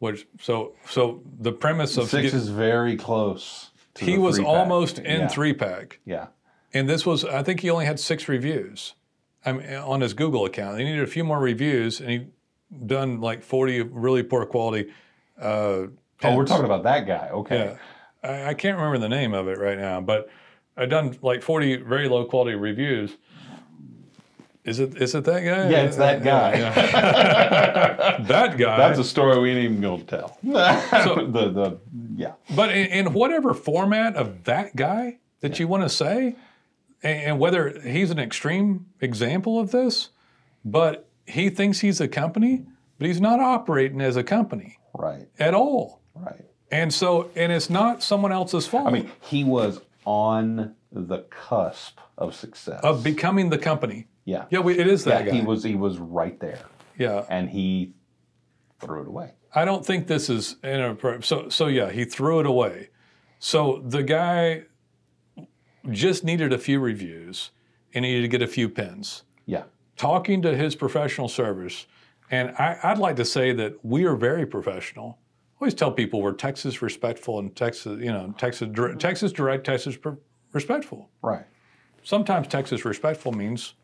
[0.00, 3.70] Which so so the premise of six get- is very close.
[3.94, 4.46] To he was pack.
[4.48, 5.28] almost in yeah.
[5.28, 6.00] three pack.
[6.04, 6.26] Yeah.
[6.72, 8.94] And this was, I think he only had six reviews
[9.46, 10.78] I mean, on his Google account.
[10.80, 12.26] He needed a few more reviews, and he
[12.86, 14.90] done like 40 really poor quality.
[15.40, 15.86] Uh,
[16.24, 17.28] Oh, we're talking about that guy.
[17.30, 17.56] Okay.
[17.56, 17.76] Yeah,
[18.24, 20.28] I, I can't remember the name of it right now, but
[20.76, 23.16] I've done like 40 very low quality reviews.
[24.64, 25.68] Is it is it that guy?
[25.68, 26.54] Yeah, it's that guy.
[26.58, 28.16] Yeah.
[28.28, 28.76] that guy.
[28.78, 30.38] That's a story we ain't even going to tell.
[31.04, 31.78] so, the the
[32.16, 32.32] yeah.
[32.56, 36.36] But in, in whatever format of that guy that you want to say,
[37.02, 40.08] and, and whether he's an extreme example of this,
[40.64, 42.64] but he thinks he's a company,
[42.98, 45.28] but he's not operating as a company Right.
[45.38, 46.00] at all.
[46.14, 46.46] Right.
[46.70, 51.98] And so, and it's not someone else's fault I mean, he was on the cusp
[52.18, 52.80] of success.
[52.82, 54.06] of becoming the company.
[54.24, 54.46] yeah.
[54.50, 55.18] Yeah, we, it is Yeah.
[55.18, 55.32] that guy.
[55.32, 55.62] He was.
[55.64, 56.60] He was right there,
[56.98, 57.92] yeah, and he
[58.80, 59.32] threw it away.
[59.54, 61.24] I don't think this is inappropriate.
[61.24, 62.90] So, so yeah, he threw it away.
[63.38, 64.64] So the guy
[65.90, 67.50] just needed a few reviews
[67.94, 69.22] and he needed to get a few pins.
[69.46, 69.64] Yeah.
[69.96, 71.86] talking to his professional service,
[72.30, 75.18] and I, I'd like to say that we are very professional.
[75.54, 79.64] I always tell people we're Texas respectful and Texas, you know, Texas dir- Texas direct,
[79.64, 80.18] Texas per-
[80.52, 81.08] respectful.
[81.22, 81.44] Right.
[82.02, 83.74] Sometimes Texas respectful means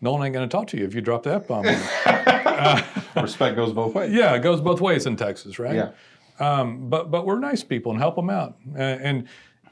[0.00, 1.64] no one ain't going to talk to you if you drop the f bomb.
[1.64, 2.84] them.
[3.22, 4.12] Respect goes both ways.
[4.12, 5.74] yeah, it goes both ways in Texas, right?
[5.74, 5.90] Yeah.
[6.38, 8.58] Um, but but we're nice people and help them out.
[8.74, 9.28] And, and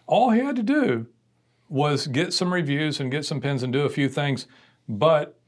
[0.07, 1.07] all he had to do
[1.68, 4.47] was get some reviews and get some pins and do a few things,
[4.88, 5.38] but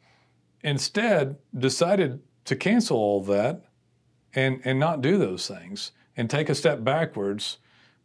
[0.62, 3.62] instead decided to cancel all that
[4.37, 7.59] and and not do those things and take a step backwards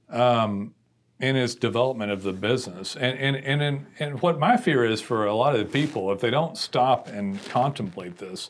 [0.10, 0.74] um,
[1.20, 2.96] in its development of the business.
[2.96, 6.12] And and and and, and what my fear is for a lot of the people,
[6.12, 8.50] if they don't stop and contemplate this,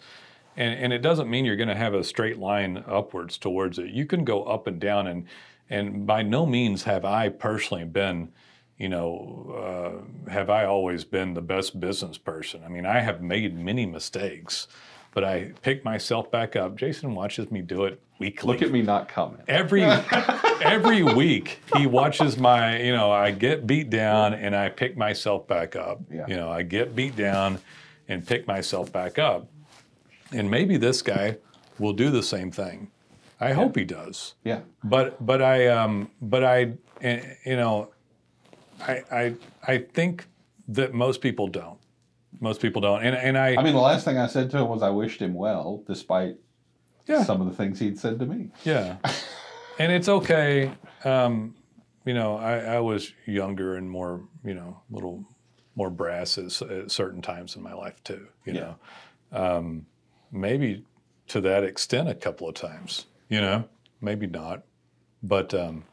[0.56, 3.90] and, and it doesn't mean you're going to have a straight line upwards towards it.
[3.90, 5.26] You can go up and down, and
[5.70, 8.32] and by no means have I personally been,
[8.78, 12.62] you know, uh, have I always been the best business person.
[12.66, 14.68] I mean, I have made many mistakes,
[15.14, 16.76] but I pick myself back up.
[16.76, 18.54] Jason watches me do it weekly.
[18.54, 19.44] Look at me not comment.
[19.48, 19.84] Every
[20.62, 25.48] every week he watches my, you know, I get beat down and I pick myself
[25.48, 26.02] back up.
[26.10, 26.26] Yeah.
[26.28, 27.60] You know, I get beat down
[28.08, 29.48] and pick myself back up.
[30.32, 31.38] And maybe this guy
[31.78, 32.90] will do the same thing.
[33.40, 34.36] I hope he does.
[34.44, 34.62] Yeah.
[34.84, 37.90] But but I um but I eh, you know
[38.80, 39.36] I I
[39.68, 40.28] I think
[40.68, 41.81] that most people don't.
[42.42, 43.04] Most people don't.
[43.04, 45.22] And and I, I mean, the last thing I said to him was I wished
[45.22, 46.36] him well, despite
[47.08, 47.24] yeah.
[47.24, 48.50] some of the things he'd said to me.
[48.64, 48.98] Yeah,
[49.80, 50.72] and it's okay.
[51.06, 51.56] Um,
[52.04, 55.24] you know, I, I was younger and more, you know, a little
[55.76, 58.28] more brass at, at certain times in my life too.
[58.46, 58.74] You Yeah.
[59.32, 59.86] know, um,
[60.32, 60.84] maybe
[61.28, 63.06] to that extent a couple of times.
[63.30, 63.66] You know,
[64.02, 64.64] maybe not,
[65.22, 65.84] but um,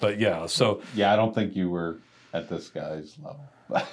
[0.00, 0.46] but yeah.
[0.46, 1.98] So Yeah, I don't think you were
[2.32, 3.46] at this guy's level.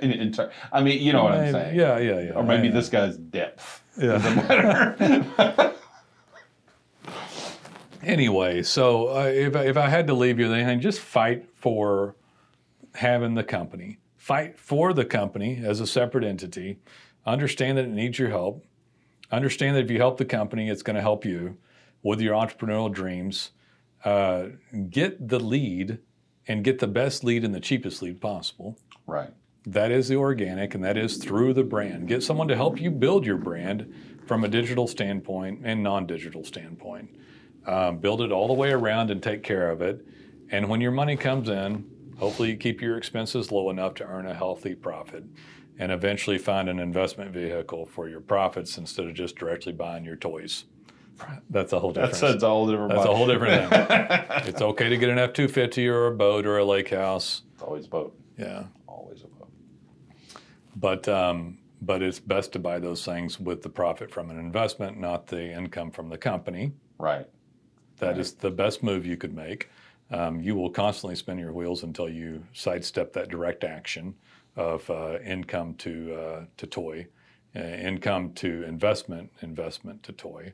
[0.00, 1.78] in, in ter- I mean, you know what I'm saying.
[1.78, 2.30] Yeah, yeah, yeah.
[2.32, 3.82] Or maybe this guy's depth.
[4.00, 5.72] Yeah.
[8.02, 11.48] anyway, so uh, if, I- if I had to leave you with anything, just fight
[11.54, 12.16] for
[12.94, 13.98] having the company.
[14.16, 16.78] Fight for the company as a separate entity.
[17.26, 18.64] Understand that it needs your help.
[19.30, 21.56] Understand that if you help the company, it's going to help you
[22.02, 23.50] with your entrepreneurial dreams.
[24.04, 24.46] Uh,
[24.90, 25.98] get the lead
[26.48, 28.76] and get the best lead and the cheapest lead possible.
[29.06, 29.30] Right.
[29.64, 32.08] That is the organic, and that is through the brand.
[32.08, 33.92] Get someone to help you build your brand
[34.26, 37.10] from a digital standpoint and non digital standpoint.
[37.66, 40.04] Um, build it all the way around and take care of it.
[40.50, 41.88] And when your money comes in,
[42.18, 45.24] hopefully you keep your expenses low enough to earn a healthy profit
[45.78, 50.16] and eventually find an investment vehicle for your profits instead of just directly buying your
[50.16, 50.64] toys.
[51.50, 52.90] That's a whole different That's, a whole different.
[52.90, 54.48] That's a whole different thing.
[54.48, 57.42] it's okay to get an F two fifty or a boat or a lake house.
[57.54, 58.18] It's always a boat.
[58.38, 58.64] Yeah.
[58.86, 59.31] Always a boat.
[60.82, 64.98] But um, but it's best to buy those things with the profit from an investment,
[65.00, 66.72] not the income from the company.
[66.98, 67.26] Right.
[67.98, 69.70] That is the best move you could make.
[70.10, 74.14] Um, you will constantly spin your wheels until you sidestep that direct action
[74.56, 77.06] of uh, income to uh, to toy,
[77.54, 80.52] uh, income to investment, investment to toy,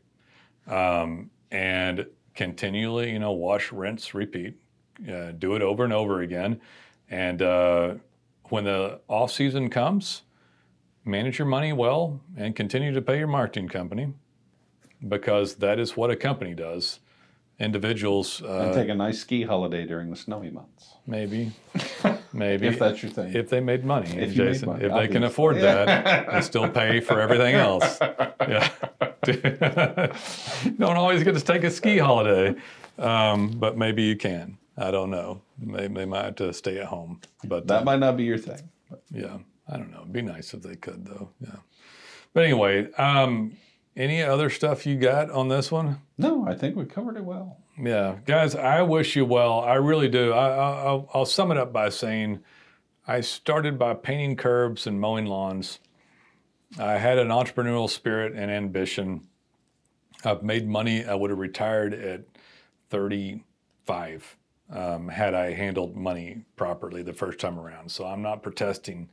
[0.66, 4.55] um, and continually, you know, wash, rinse, repeat.
[5.11, 6.61] Uh, do it over and over again,
[7.09, 7.95] and uh,
[8.51, 10.22] when the off season comes,
[11.05, 14.12] manage your money well and continue to pay your marketing company
[15.07, 17.01] because that is what a company does.
[17.61, 20.94] Individuals, And uh, take a nice ski holiday during the snowy months.
[21.09, 21.51] maybe,
[22.32, 23.34] maybe If that's your thing.
[23.34, 25.26] if they made money, If Jason, money, if they can obviously.
[25.26, 27.99] afford that, and still pay for everything else.
[28.01, 28.68] Yeah,
[30.78, 32.55] don't always get to take a ski holiday,
[32.99, 34.58] um, but maybe you can.
[34.79, 35.43] I don't know.
[35.59, 38.39] They, they might have to stay at home, but that uh, might not be your
[38.39, 38.68] thing.
[39.11, 40.01] yeah, I don't know.
[40.01, 41.31] It'd be nice if they could, though.
[41.41, 41.57] Yeah,
[42.33, 43.57] but anyway, um,
[43.97, 45.99] any other stuff you got on this one?
[46.16, 47.59] No, I think we covered it well.
[47.81, 49.61] Yeah, guys, I wish you well.
[49.61, 50.33] I really do.
[50.33, 52.41] I, I, I'll, I'll sum it up by saying
[53.07, 55.81] I started by painting curbs and mowing lawns.
[56.79, 59.26] I had an entrepreneurial spirit and ambition.
[60.24, 61.05] I've made money.
[61.05, 62.22] I would have retired at
[62.91, 64.37] 35
[64.71, 67.91] um, had I handled money properly the first time around.
[67.91, 69.09] So I'm not protesting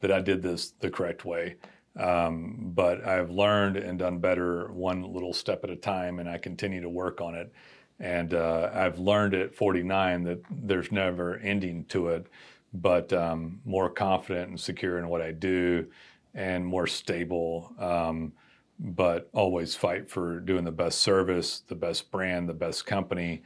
[0.00, 1.56] that I did this the correct way.
[1.98, 6.38] Um, but I've learned and done better one little step at a time, and I
[6.38, 7.52] continue to work on it.
[8.00, 12.26] And uh, I've learned at 49 that there's never ending to it,
[12.72, 15.86] but um, more confident and secure in what I do
[16.34, 17.74] and more stable.
[17.78, 18.32] Um,
[18.80, 23.42] but always fight for doing the best service, the best brand, the best company,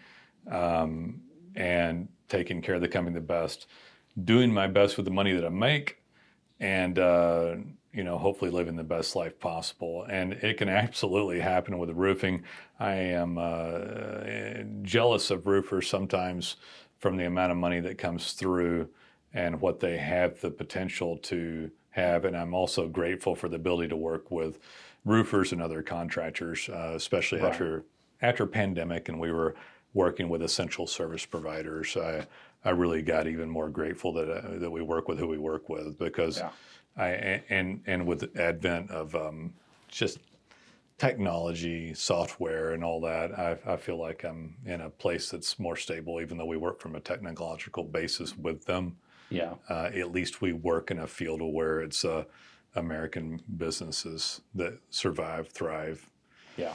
[0.51, 1.21] um,
[1.57, 3.67] and taking care of the company the best.
[4.23, 5.99] Doing my best with the money that I make,
[6.59, 7.57] and uh,
[7.93, 10.07] you know, hopefully living the best life possible.
[10.09, 12.45] And it can absolutely happen with roofing.
[12.79, 16.57] I am uh, jealous of roofers sometimes
[16.99, 18.89] from the amount of money that comes through
[19.33, 22.25] and what they have the potential to have.
[22.25, 24.59] And I'm also grateful for the ability to work with
[25.05, 27.53] roofers and other contractors, uh, especially Right.
[27.53, 27.85] after
[28.23, 29.55] after pandemic, and we were
[29.97, 31.97] working with essential service providers.
[31.97, 32.27] I
[32.65, 35.69] I really got even more grateful that uh, that we work with who we work
[35.69, 36.51] with because Yeah.
[36.97, 37.09] I
[37.49, 39.55] and and with the advent of um,
[39.89, 40.19] just
[40.99, 45.77] technology, software, and all that, I, I feel like I'm in a place that's more
[45.77, 46.21] stable.
[46.23, 48.97] Even though we work from a technological basis with them,
[49.29, 49.55] Yeah.
[49.69, 52.25] uh, at least we work in a field where it's uh,
[52.77, 56.09] American businesses that survive, thrive,
[56.57, 56.73] Yeah.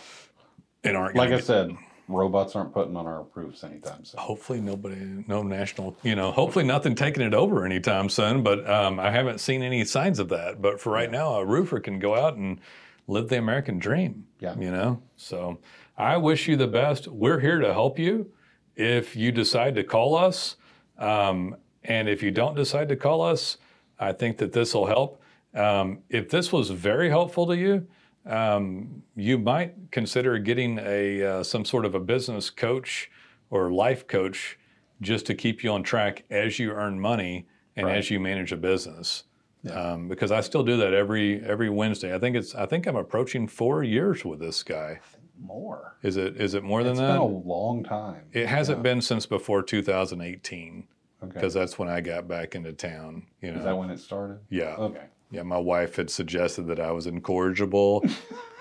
[0.84, 1.76] and aren't Like I get- said,
[2.14, 4.20] robots aren't putting on our roofs anytime soon.
[4.20, 8.43] hopefully nobody, no national, you know, hopefully nothing taking it over anytime soon.
[8.43, 10.62] But um, I haven't seen any signs of that.
[10.62, 12.59] But for right now, a roofer can go out and
[13.07, 14.26] live the American dream.
[14.39, 14.55] Yeah.
[14.57, 15.59] You know, so
[15.97, 17.07] I wish you the best.
[17.07, 18.32] We're here to help you.
[18.76, 20.55] If you decide to call us,
[20.97, 23.57] um, and if you don't decide to call us,
[23.99, 25.22] I think that this will help.
[25.53, 27.88] Um, if this was very helpful to you,
[28.26, 33.10] um, you might consider getting a uh, some sort of a business coach
[33.50, 34.58] or life coach
[35.02, 37.98] just to keep you on track as you earn money and Right.
[37.98, 39.24] as you manage a business.
[39.72, 42.14] Um, because I still do that every every Wednesday.
[42.16, 45.00] I think it's I think I'm approaching four years with this guy.
[45.40, 45.98] More.
[46.04, 47.10] Is it is it more than It's that?
[47.12, 48.24] It's been a long time.
[48.34, 50.88] It hasn't been since before 2018
[51.24, 51.32] Okay.
[51.34, 53.28] because that's when I got back into town.
[53.42, 54.40] You know, Is that when it started?
[54.50, 55.04] yeah, Okay.
[55.32, 55.44] Yeah.
[55.44, 58.06] My wife had suggested that I was incorrigible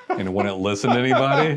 [0.09, 1.57] and wouldn't listen to anybody,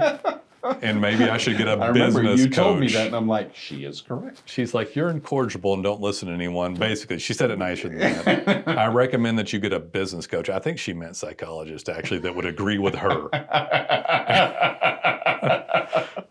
[0.82, 2.56] and maybe I should get a I remember business you coach.
[2.56, 4.42] told me that, and I'm like, she is correct.
[4.46, 8.00] She's like, "You're incorrigible and don't listen to anyone." Basically, she said it nicer than
[8.00, 8.68] that.
[8.68, 10.50] I recommend that you get a business coach.
[10.50, 13.30] I think she meant psychologist, actually, that would agree with her.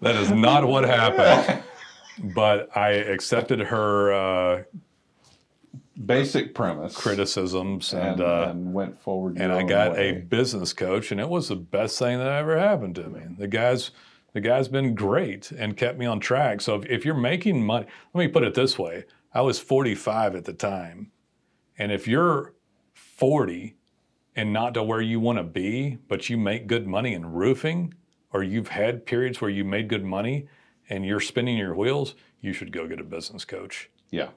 [0.00, 1.62] That is not what happened.
[2.34, 4.62] But I accepted her uh,
[6.04, 6.96] Basic premise.
[6.96, 9.38] criticisms and, and uh, and went forward.
[9.38, 12.94] and I got a business coach, and it was the best thing that ever happened
[12.96, 13.22] to me.
[13.38, 13.90] The guy's
[14.32, 16.60] the guy's been great and kept me on track.
[16.60, 20.34] So if, if you're making money, let me put it this way: I was 45
[20.34, 21.12] at the time,
[21.78, 22.54] and if you're
[22.94, 23.76] 40
[24.34, 27.94] and not to where you want to be, but you make good money in roofing,
[28.32, 30.48] or you've had periods where you made good money
[30.88, 33.90] and you're spinning your wheels, you should go get a business coach.
[34.10, 34.28] Yeah.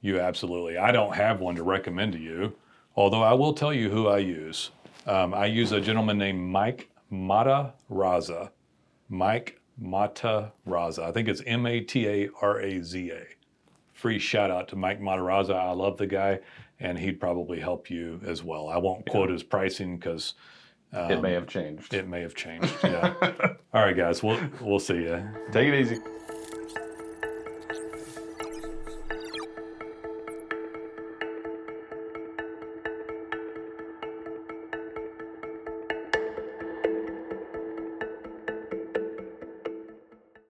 [0.00, 0.76] You absolutely.
[0.78, 2.54] I don't have one to recommend to you,
[2.94, 4.70] although I will tell you who I use.
[5.06, 8.50] Um, I use a gentleman named Mike Mata Raza.
[9.08, 11.04] Mike Mata Raza.
[11.04, 13.22] I think it's M A T A R A Z A.
[13.92, 15.54] Free shout out to Mike Mataraza.
[15.54, 16.40] I love the guy,
[16.80, 18.68] and he'd probably help you as well.
[18.68, 20.34] I won't quote his pricing because
[20.92, 21.94] it may have changed.
[21.94, 22.72] it may have changed.
[22.84, 23.14] Yeah.
[23.74, 24.22] All right, guys.
[24.22, 25.26] We'll we'll see you.
[25.52, 25.98] Take it easy.